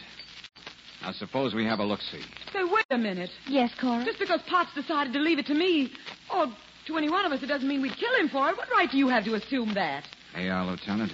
Now, 1.08 1.13
suppose 1.13 1.56
we 1.56 1.63
have 1.63 1.80
a 1.80 1.86
look-see. 1.86 2.20
Say, 2.52 2.65
wait 2.65 2.86
a 2.91 2.98
minute. 2.98 3.30
yes, 3.48 3.72
Cora? 3.80 4.04
Just 4.04 4.20
because 4.20 4.41
Potts 4.50 4.74
decided 4.76 5.13
to 5.13 5.20
leave 5.20 5.39
it 5.39 5.46
to 5.46 5.54
me, 5.54 5.89
or 6.36 6.48
to 6.88 6.98
any 6.98 7.10
one 7.10 7.26
of 7.26 7.32
us, 7.32 7.41
it 7.41 7.46
doesn't 7.46 7.65
mean 7.65 7.82
we'd 7.82 7.96
kill 7.96 8.13
him 8.20 8.28
for 8.28 8.50
it. 8.50 8.58
What 8.58 8.67
right 8.70 8.91
do 8.91 8.98
you 8.98 9.08
have 9.08 9.24
to 9.24 9.36
assume 9.36 9.74
that? 9.76 10.04
Hey, 10.36 10.50
uh, 10.50 10.65
Lieutenant, 10.65 11.13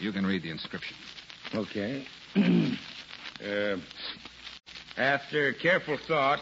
you 0.00 0.10
can 0.10 0.26
read 0.26 0.42
the 0.42 0.50
inscription. 0.50 0.96
Okay. 1.54 2.04
uh, 2.36 3.76
after 4.96 5.52
careful 5.52 5.98
thought, 6.08 6.40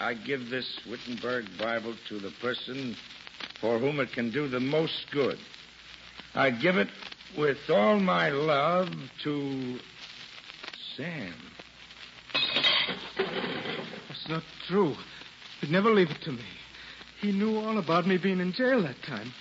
I 0.00 0.14
give 0.14 0.48
this 0.48 0.80
Wittenberg 0.88 1.44
Bible 1.58 1.94
to 2.08 2.18
the 2.18 2.30
person 2.40 2.96
for 3.60 3.78
whom 3.78 4.00
it 4.00 4.12
can 4.12 4.32
do 4.32 4.48
the 4.48 4.60
most 4.60 5.04
good. 5.12 5.36
I 6.34 6.48
give 6.48 6.76
it 6.76 6.88
with 7.36 7.58
all 7.68 8.00
my 8.00 8.30
love 8.30 8.88
to 9.24 9.78
Sam. 10.96 11.34
That's 14.28 14.30
not 14.30 14.42
true. 14.68 14.94
He'd 15.60 15.70
never 15.70 15.90
leave 15.90 16.10
it 16.10 16.20
to 16.22 16.32
me. 16.32 16.44
He 17.20 17.32
knew 17.32 17.58
all 17.58 17.78
about 17.78 18.06
me 18.06 18.18
being 18.18 18.40
in 18.40 18.52
jail 18.52 18.82
that 18.82 19.02
time. 19.06 19.32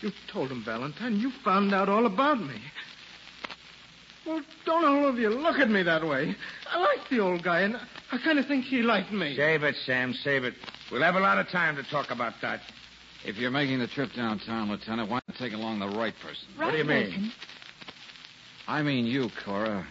You 0.00 0.10
told 0.32 0.50
him, 0.50 0.64
Valentine. 0.64 1.16
You 1.20 1.30
found 1.44 1.72
out 1.74 1.88
all 1.88 2.06
about 2.06 2.40
me. 2.40 2.56
Well, 4.26 4.42
don't 4.64 4.84
all 4.84 5.08
of 5.08 5.18
you 5.18 5.30
look 5.30 5.58
at 5.58 5.70
me 5.70 5.82
that 5.82 6.06
way. 6.06 6.34
I 6.70 6.80
like 6.80 7.08
the 7.08 7.20
old 7.20 7.42
guy, 7.42 7.60
and 7.60 7.76
I 8.12 8.18
kind 8.18 8.38
of 8.38 8.46
think 8.46 8.64
he 8.64 8.82
liked 8.82 9.12
me. 9.12 9.36
Save 9.36 9.62
it, 9.62 9.76
Sam, 9.86 10.12
save 10.12 10.44
it. 10.44 10.54
We'll 10.90 11.02
have 11.02 11.14
a 11.14 11.20
lot 11.20 11.38
of 11.38 11.48
time 11.48 11.76
to 11.76 11.82
talk 11.84 12.10
about 12.10 12.34
that. 12.42 12.60
If 13.24 13.36
you're 13.36 13.50
making 13.50 13.78
the 13.78 13.86
trip 13.86 14.10
downtown, 14.14 14.70
Lieutenant, 14.70 15.10
why 15.10 15.20
not 15.28 15.36
take 15.38 15.52
along 15.52 15.78
the 15.78 15.88
right 15.88 16.14
person? 16.22 16.48
What 16.56 16.72
do 16.72 16.78
you 16.78 16.84
mean? 16.84 17.32
I 18.66 18.82
mean 18.82 19.06
you, 19.06 19.28
Cora. 19.44 19.86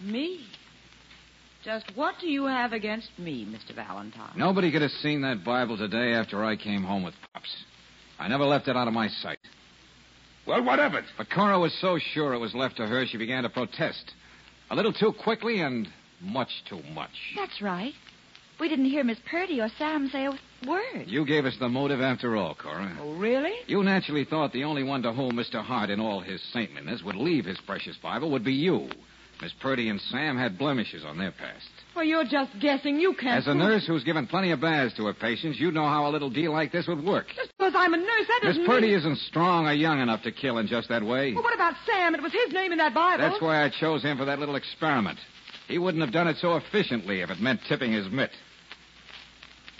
Me? 0.00 0.46
Just 1.64 1.84
what 1.94 2.14
do 2.20 2.26
you 2.26 2.46
have 2.46 2.72
against 2.72 3.10
me, 3.18 3.44
Mr. 3.44 3.74
Valentine? 3.74 4.32
Nobody 4.36 4.72
could 4.72 4.82
have 4.82 4.90
seen 5.02 5.20
that 5.22 5.44
Bible 5.44 5.76
today 5.76 6.14
after 6.14 6.42
I 6.42 6.56
came 6.56 6.82
home 6.82 7.02
with 7.02 7.14
Pops. 7.32 7.54
I 8.18 8.28
never 8.28 8.44
left 8.44 8.68
it 8.68 8.76
out 8.76 8.88
of 8.88 8.94
my 8.94 9.08
sight. 9.08 9.38
Well, 10.46 10.64
what 10.64 10.80
of 10.80 10.94
it? 10.94 11.04
But 11.18 11.30
Cora 11.30 11.58
was 11.58 11.76
so 11.80 11.98
sure 11.98 12.32
it 12.32 12.38
was 12.38 12.54
left 12.54 12.78
to 12.78 12.86
her, 12.86 13.06
she 13.06 13.18
began 13.18 13.42
to 13.42 13.50
protest. 13.50 14.12
A 14.70 14.74
little 14.74 14.92
too 14.92 15.12
quickly 15.22 15.60
and 15.60 15.86
much 16.22 16.50
too 16.68 16.80
much. 16.94 17.10
That's 17.36 17.60
right. 17.60 17.92
We 18.58 18.68
didn't 18.68 18.86
hear 18.86 19.04
Miss 19.04 19.18
Purdy 19.30 19.60
or 19.60 19.68
Sam 19.78 20.08
say 20.10 20.26
a 20.26 20.38
word. 20.66 21.06
You 21.06 21.26
gave 21.26 21.44
us 21.44 21.56
the 21.58 21.68
motive 21.68 22.00
after 22.00 22.36
all, 22.36 22.54
Cora. 22.54 22.96
Oh, 23.00 23.14
really? 23.14 23.54
You 23.66 23.82
naturally 23.82 24.24
thought 24.24 24.52
the 24.52 24.64
only 24.64 24.82
one 24.82 25.02
to 25.02 25.12
whom 25.12 25.32
Mr. 25.32 25.62
Hart, 25.62 25.90
in 25.90 26.00
all 26.00 26.20
his 26.20 26.42
saintliness, 26.52 27.02
would 27.02 27.16
leave 27.16 27.44
his 27.44 27.58
precious 27.66 27.96
Bible 28.02 28.30
would 28.30 28.44
be 28.44 28.52
you. 28.52 28.88
Miss 29.42 29.52
Purdy 29.60 29.88
and 29.88 30.00
Sam 30.00 30.36
had 30.36 30.58
blemishes 30.58 31.02
on 31.04 31.16
their 31.16 31.30
past. 31.30 31.66
Well, 31.96 32.04
you're 32.04 32.24
just 32.24 32.50
guessing. 32.60 33.00
You 33.00 33.14
can't. 33.14 33.38
As 33.38 33.46
a 33.46 33.54
nurse 33.54 33.86
who's 33.86 34.04
given 34.04 34.26
plenty 34.26 34.50
of 34.50 34.60
baths 34.60 34.94
to 34.96 35.06
her 35.06 35.14
patients, 35.14 35.58
you'd 35.58 35.74
know 35.74 35.88
how 35.88 36.06
a 36.08 36.10
little 36.10 36.28
deal 36.28 36.52
like 36.52 36.72
this 36.72 36.86
would 36.86 37.02
work. 37.02 37.26
Just 37.34 37.50
because 37.56 37.72
I'm 37.74 37.94
a 37.94 37.96
nurse, 37.96 38.26
that 38.28 38.40
Miss 38.42 38.56
doesn't 38.56 38.62
Miss 38.62 38.68
Purdy 38.68 38.88
mean... 38.88 38.98
isn't 38.98 39.18
strong 39.18 39.66
or 39.66 39.72
young 39.72 40.00
enough 40.00 40.22
to 40.24 40.32
kill 40.32 40.58
in 40.58 40.66
just 40.66 40.90
that 40.90 41.02
way. 41.02 41.32
Well, 41.32 41.42
what 41.42 41.54
about 41.54 41.74
Sam? 41.86 42.14
It 42.14 42.22
was 42.22 42.32
his 42.32 42.52
name 42.52 42.72
in 42.72 42.78
that 42.78 42.92
Bible. 42.92 43.28
That's 43.28 43.40
why 43.40 43.64
I 43.64 43.70
chose 43.70 44.02
him 44.02 44.18
for 44.18 44.26
that 44.26 44.38
little 44.38 44.56
experiment. 44.56 45.18
He 45.68 45.78
wouldn't 45.78 46.02
have 46.04 46.12
done 46.12 46.28
it 46.28 46.36
so 46.40 46.56
efficiently 46.56 47.22
if 47.22 47.30
it 47.30 47.40
meant 47.40 47.60
tipping 47.66 47.92
his 47.92 48.10
mitt. 48.10 48.30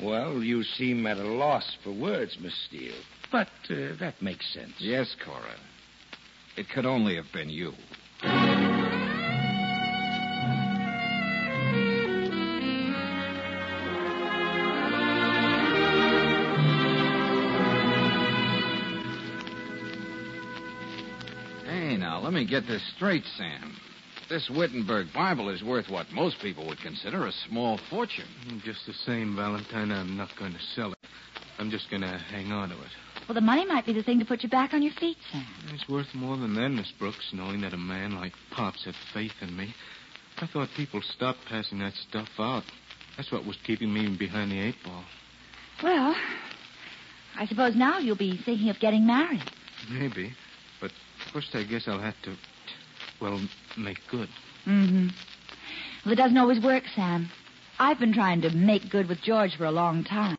Well, 0.03 0.42
you 0.42 0.62
seem 0.62 1.07
at 1.07 1.18
a 1.18 1.23
loss 1.25 1.77
for 1.85 1.92
words, 1.92 2.38
Miss 2.40 2.55
Steele. 2.66 2.94
But 3.31 3.49
uh, 3.68 3.96
that 4.01 4.23
makes 4.23 4.51
sense. 4.55 4.73
Yes, 4.79 5.14
Cora. 5.25 5.57
It 6.57 6.66
could 6.75 6.87
only 6.87 7.16
have 7.16 7.31
been 7.33 7.51
you. 7.51 7.73
Me 22.40 22.46
get 22.46 22.66
this 22.66 22.83
straight, 22.96 23.24
Sam. 23.37 23.76
This 24.31 24.48
Wittenberg 24.48 25.09
Bible 25.12 25.50
is 25.50 25.62
worth 25.62 25.90
what 25.90 26.07
most 26.11 26.40
people 26.40 26.66
would 26.68 26.79
consider 26.79 27.26
a 27.26 27.33
small 27.48 27.79
fortune. 27.90 28.24
Hmm, 28.48 28.59
just 28.64 28.87
the 28.87 28.94
same, 29.05 29.37
Valentine, 29.37 29.92
I'm 29.92 30.16
not 30.16 30.31
going 30.38 30.53
to 30.53 30.59
sell 30.74 30.92
it. 30.92 30.98
I'm 31.59 31.70
just 31.70 31.90
going 31.90 32.00
to 32.00 32.09
hang 32.09 32.50
on 32.50 32.70
to 32.70 32.74
it. 32.76 32.90
Well, 33.29 33.35
the 33.35 33.42
money 33.42 33.66
might 33.66 33.85
be 33.85 33.92
the 33.92 34.03
thing 34.03 34.18
to 34.20 34.24
put 34.24 34.42
you 34.42 34.48
back 34.48 34.72
on 34.72 34.83
your 34.83 34.94
feet, 34.94 35.18
Sam. 35.31 35.44
It's 35.74 35.87
worth 35.87 36.07
more 36.14 36.38
than 36.38 36.55
that, 36.55 36.70
Miss 36.70 36.90
Brooks, 36.98 37.31
knowing 37.35 37.61
that 37.61 37.74
a 37.74 37.79
man 37.79 38.14
like 38.14 38.33
Pops 38.53 38.87
had 38.87 38.94
faith 39.12 39.35
in 39.42 39.55
me. 39.55 39.74
I 40.38 40.46
thought 40.46 40.68
people 40.79 41.03
stopped 41.14 41.40
passing 41.46 41.81
that 41.81 41.92
stuff 42.09 42.29
out. 42.38 42.62
That's 43.18 43.31
what 43.31 43.44
was 43.44 43.59
keeping 43.66 43.92
me 43.92 44.16
behind 44.18 44.50
the 44.50 44.61
eight 44.61 44.76
ball. 44.83 45.05
Well, 45.83 46.16
I 47.37 47.44
suppose 47.44 47.76
now 47.76 47.98
you'll 47.98 48.16
be 48.16 48.40
thinking 48.46 48.70
of 48.70 48.81
getting 48.81 49.07
married. 49.07 49.44
Maybe. 49.90 50.33
But 51.33 51.43
first, 51.43 51.55
I 51.55 51.64
guess 51.64 51.85
I'll 51.87 52.01
have 52.01 52.14
to, 52.25 52.37
well, 53.21 53.40
make 53.79 53.99
good. 54.11 54.29
Mm-hmm. 54.66 55.09
Well, 56.05 56.12
it 56.12 56.16
doesn't 56.16 56.37
always 56.37 56.62
work, 56.62 56.85
Sam. 56.95 57.31
I've 57.79 57.99
been 57.99 58.12
trying 58.12 58.40
to 58.43 58.51
make 58.51 58.90
good 58.90 59.09
with 59.09 59.23
George 59.23 59.57
for 59.57 59.64
a 59.64 59.71
long 59.71 60.05
time. 60.05 60.37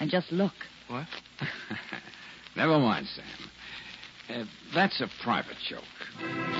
And 0.00 0.10
just 0.10 0.32
look. 0.32 0.52
What? 0.88 1.06
Never 2.56 2.78
mind, 2.78 3.06
Sam. 3.14 4.40
Uh, 4.40 4.44
that's 4.74 5.00
a 5.00 5.08
private 5.22 5.56
joke. 5.68 6.59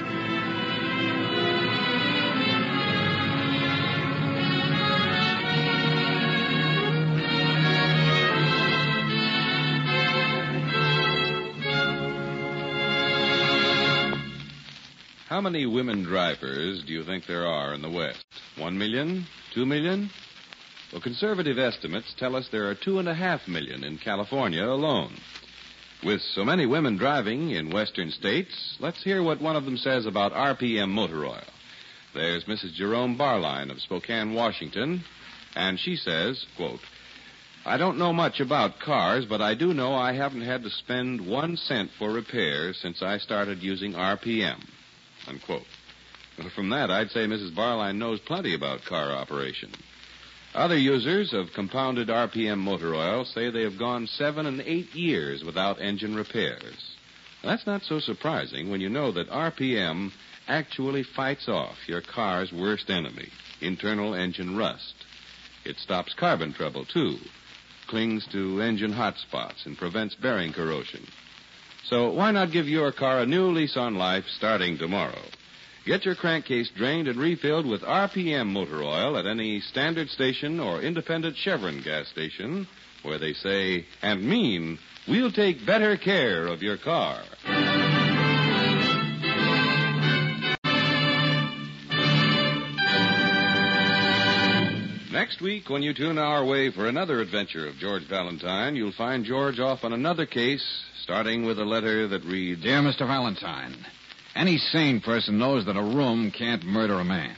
How 15.31 15.41
many 15.41 15.65
women 15.65 16.03
drivers 16.03 16.83
do 16.85 16.93
you 16.93 17.05
think 17.05 17.25
there 17.25 17.47
are 17.47 17.73
in 17.73 17.83
the 17.83 17.89
West? 17.89 18.25
One 18.59 18.77
million? 18.77 19.29
Two 19.55 19.65
million? 19.65 20.11
Well, 20.93 21.01
conservative 21.01 21.57
estimates 21.57 22.13
tell 22.19 22.35
us 22.35 22.49
there 22.51 22.69
are 22.69 22.75
two 22.75 22.99
and 22.99 23.09
a 23.09 23.15
half 23.15 23.47
million 23.47 23.85
in 23.85 23.99
California 23.99 24.65
alone. 24.65 25.17
With 26.05 26.21
so 26.35 26.45
many 26.45 26.67
women 26.67 26.97
driving 26.97 27.53
in 27.53 27.71
western 27.71 28.11
states, 28.11 28.77
let's 28.81 29.05
hear 29.05 29.23
what 29.23 29.41
one 29.41 29.55
of 29.55 29.65
them 29.65 29.77
says 29.77 30.05
about 30.05 30.33
RPM 30.33 30.89
motor 30.89 31.25
oil. 31.25 31.45
There's 32.13 32.43
Mrs. 32.47 32.75
Jerome 32.75 33.17
Barline 33.17 33.71
of 33.71 33.81
Spokane, 33.81 34.35
Washington, 34.35 35.05
and 35.55 35.79
she 35.79 35.95
says, 35.95 36.45
quote, 36.57 36.81
I 37.65 37.77
don't 37.77 37.99
know 37.99 38.13
much 38.13 38.41
about 38.41 38.81
cars, 38.81 39.27
but 39.29 39.41
I 39.41 39.55
do 39.55 39.75
know 39.75 39.95
I 39.95 40.13
haven't 40.13 40.43
had 40.43 40.65
to 40.65 40.71
spend 40.71 41.25
one 41.25 41.57
cent 41.57 41.93
for 42.01 42.11
repairs 42.11 42.81
since 42.83 43.01
I 43.01 43.19
started 43.19 43.63
using 43.63 43.93
RPM. 43.93 44.61
Unquote. 45.27 45.67
Well, 46.39 46.51
from 46.55 46.71
that, 46.71 46.91
I'd 46.91 47.11
say 47.11 47.27
Mrs. 47.27 47.55
Barline 47.55 47.97
knows 47.97 48.21
plenty 48.21 48.55
about 48.55 48.85
car 48.85 49.13
operation. 49.13 49.71
Other 50.55 50.77
users 50.77 51.33
of 51.33 51.53
compounded 51.55 52.09
RPM 52.09 52.59
motor 52.59 52.95
oil 52.95 53.25
say 53.25 53.51
they 53.51 53.63
have 53.63 53.79
gone 53.79 54.07
seven 54.07 54.47
and 54.47 54.61
eight 54.63 54.95
years 54.95 55.45
without 55.45 55.81
engine 55.81 56.15
repairs. 56.15 56.97
That's 57.43 57.67
not 57.67 57.83
so 57.83 58.01
surprising 58.01 58.71
when 58.71 58.81
you 58.81 58.89
know 58.89 59.13
that 59.13 59.31
RPM 59.31 60.11
actually 60.49 61.05
fights 61.05 61.49
off 61.49 61.77
your 61.87 62.01
car's 62.01 62.53
worst 62.53 62.91
enemy, 62.91 63.29
internal 63.61 64.15
engine 64.15 64.57
rust. 64.57 64.95
It 65.65 65.79
stops 65.79 66.15
carbon 66.15 66.53
trouble, 66.53 66.85
too, 66.85 67.19
clings 67.87 68.27
to 68.33 68.61
engine 68.61 68.93
hot 68.93 69.19
spots, 69.19 69.67
and 69.67 69.79
prevents 69.79 70.15
bearing 70.17 70.53
corrosion. 70.53 71.07
So 71.85 72.13
why 72.13 72.31
not 72.31 72.53
give 72.53 72.69
your 72.69 72.93
car 72.93 73.21
a 73.21 73.27
new 73.27 73.51
lease 73.51 73.77
on 73.77 73.95
life 73.97 74.25
starting 74.37 74.79
tomorrow? 74.79 75.23
Get 75.87 76.05
your 76.05 76.15
crankcase 76.15 76.71
drained 76.77 77.09
and 77.09 77.19
refilled 77.19 77.67
with 77.67 77.81
RPM 77.83 78.49
motor 78.49 78.83
oil 78.83 79.17
at 79.17 79.27
any 79.27 79.61
standard 79.61 80.09
station 80.09 80.61
or 80.61 80.83
independent 80.83 81.37
Chevron 81.37 81.83
gas 81.83 82.09
station 82.09 82.69
where 83.03 83.19
they 83.19 83.33
say 83.33 83.87
and 84.03 84.23
mean 84.23 84.79
we'll 85.09 85.33
take 85.33 85.65
better 85.67 85.97
care 85.97 86.47
of 86.47 86.63
your 86.63 86.77
car. 86.77 87.23
Next 95.31 95.43
week, 95.43 95.71
when 95.71 95.85
you 95.85 95.95
tune 95.95 96.19
our 96.19 96.45
way 96.45 96.73
for 96.73 96.89
another 96.89 97.21
adventure 97.21 97.69
of 97.69 97.77
George 97.77 98.03
Valentine, 98.09 98.75
you'll 98.75 98.91
find 98.91 99.25
George 99.25 99.61
off 99.61 99.85
on 99.85 99.93
another 99.93 100.27
case, 100.27 100.83
starting 101.05 101.47
with 101.47 101.61
a 101.61 101.65
letter 101.65 102.09
that 102.09 102.25
reads 102.25 102.61
Dear 102.65 102.81
Mr. 102.81 103.07
Valentine, 103.07 103.77
any 104.35 104.59
sane 104.59 105.01
person 105.01 105.39
knows 105.39 105.67
that 105.67 105.77
a 105.77 105.83
room 105.83 106.33
can't 106.37 106.65
murder 106.65 106.95
a 106.95 107.05
man. 107.05 107.37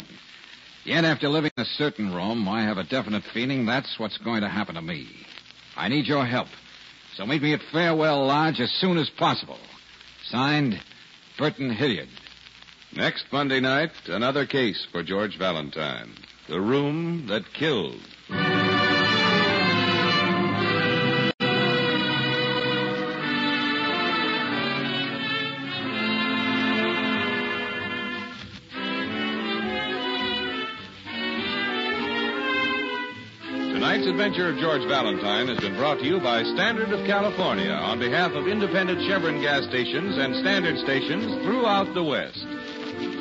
Yet, 0.87 1.05
after 1.05 1.29
living 1.29 1.51
in 1.55 1.65
a 1.65 1.67
certain 1.77 2.15
room, 2.15 2.49
I 2.49 2.63
have 2.63 2.79
a 2.79 2.85
definite 2.85 3.25
feeling 3.35 3.67
that's 3.67 3.99
what's 3.99 4.17
going 4.17 4.41
to 4.41 4.49
happen 4.49 4.77
to 4.77 4.83
me. 4.83 5.07
I 5.77 5.89
need 5.89 6.07
your 6.07 6.25
help. 6.25 6.49
So 7.17 7.27
meet 7.27 7.43
me 7.43 7.53
at 7.53 7.61
Farewell 7.73 8.27
Lodge 8.27 8.59
as 8.59 8.73
soon 8.81 8.97
as 8.97 9.11
possible. 9.19 9.59
Signed, 10.29 10.81
Burton 11.37 11.71
Hilliard. 11.71 12.09
Next 12.95 13.27
Monday 13.31 13.61
night, 13.61 13.91
another 14.07 14.47
case 14.47 14.87
for 14.91 15.03
George 15.03 15.37
Valentine. 15.39 16.15
The 16.49 16.61
room 16.61 17.27
that 17.29 17.45
killed. 17.53 18.01
Tonight's 33.73 34.07
adventure 34.07 34.49
of 34.49 34.59
George 34.59 34.83
Valentine 34.89 35.47
has 35.47 35.61
been 35.61 35.77
brought 35.77 36.01
to 36.01 36.05
you 36.05 36.19
by 36.19 36.43
Standard 36.43 36.91
of 36.91 37.07
California 37.07 37.71
on 37.71 38.01
behalf 38.01 38.33
of 38.33 38.49
independent 38.49 39.01
Chevron 39.07 39.41
gas 39.41 39.65
stations 39.69 40.19
and 40.19 40.35
standard 40.37 40.77
stations 40.79 41.45
throughout 41.45 41.95
the 41.95 42.03
West. 42.03 42.47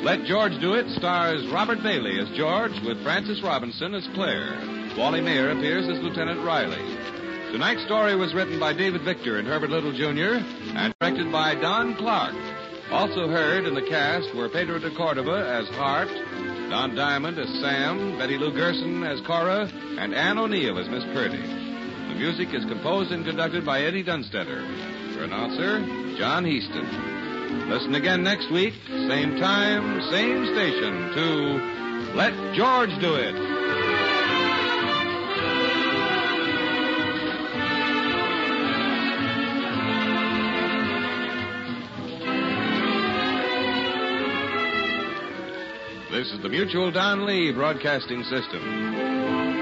Let 0.02 0.24
George 0.24 0.58
Do 0.60 0.74
It 0.74 0.90
stars 0.96 1.46
Robert 1.46 1.80
Bailey 1.80 2.18
as 2.18 2.28
George 2.36 2.72
with 2.84 3.00
Frances 3.04 3.40
Robinson 3.40 3.94
as 3.94 4.04
Claire. 4.14 4.58
Wally 4.98 5.20
Maher 5.20 5.50
appears 5.50 5.88
as 5.88 6.02
Lieutenant 6.02 6.44
Riley. 6.44 6.82
Tonight's 7.52 7.84
story 7.84 8.16
was 8.16 8.34
written 8.34 8.58
by 8.58 8.72
David 8.72 9.02
Victor 9.02 9.38
and 9.38 9.46
Herbert 9.46 9.70
Little 9.70 9.92
Jr. 9.92 10.42
and 10.74 10.92
directed 10.98 11.30
by 11.30 11.54
Don 11.54 11.94
Clark. 11.94 12.34
Also 12.90 13.28
heard 13.28 13.64
in 13.64 13.76
the 13.76 13.88
cast 13.88 14.34
were 14.34 14.48
Pedro 14.48 14.80
de 14.80 14.90
Cordoba 14.90 15.46
as 15.46 15.68
Hart, 15.76 16.08
Don 16.68 16.96
Diamond 16.96 17.38
as 17.38 17.48
Sam, 17.60 18.18
Betty 18.18 18.38
Lou 18.38 18.52
Gerson 18.52 19.04
as 19.04 19.20
Cora, 19.20 19.70
and 19.98 20.16
Ann 20.16 20.36
O'Neill 20.36 20.80
as 20.80 20.88
Miss 20.88 21.04
Purdy. 21.14 21.38
The 21.38 22.18
music 22.18 22.52
is 22.52 22.64
composed 22.64 23.12
and 23.12 23.24
conducted 23.24 23.64
by 23.64 23.82
Eddie 23.82 24.02
Dunstedter. 24.02 25.14
Your 25.14 25.24
announcer, 25.24 25.78
John 26.18 26.44
Heaston. 26.44 27.21
Listen 27.68 27.94
again 27.94 28.22
next 28.22 28.50
week, 28.50 28.74
same 28.86 29.36
time, 29.38 30.02
same 30.10 30.46
station, 30.46 31.12
to 31.14 32.14
Let 32.14 32.54
George 32.54 32.90
Do 33.00 33.14
It. 33.14 33.34
This 46.10 46.30
is 46.32 46.40
the 46.42 46.48
Mutual 46.48 46.90
Don 46.92 47.26
Lee 47.26 47.52
Broadcasting 47.52 48.22
System. 48.24 49.61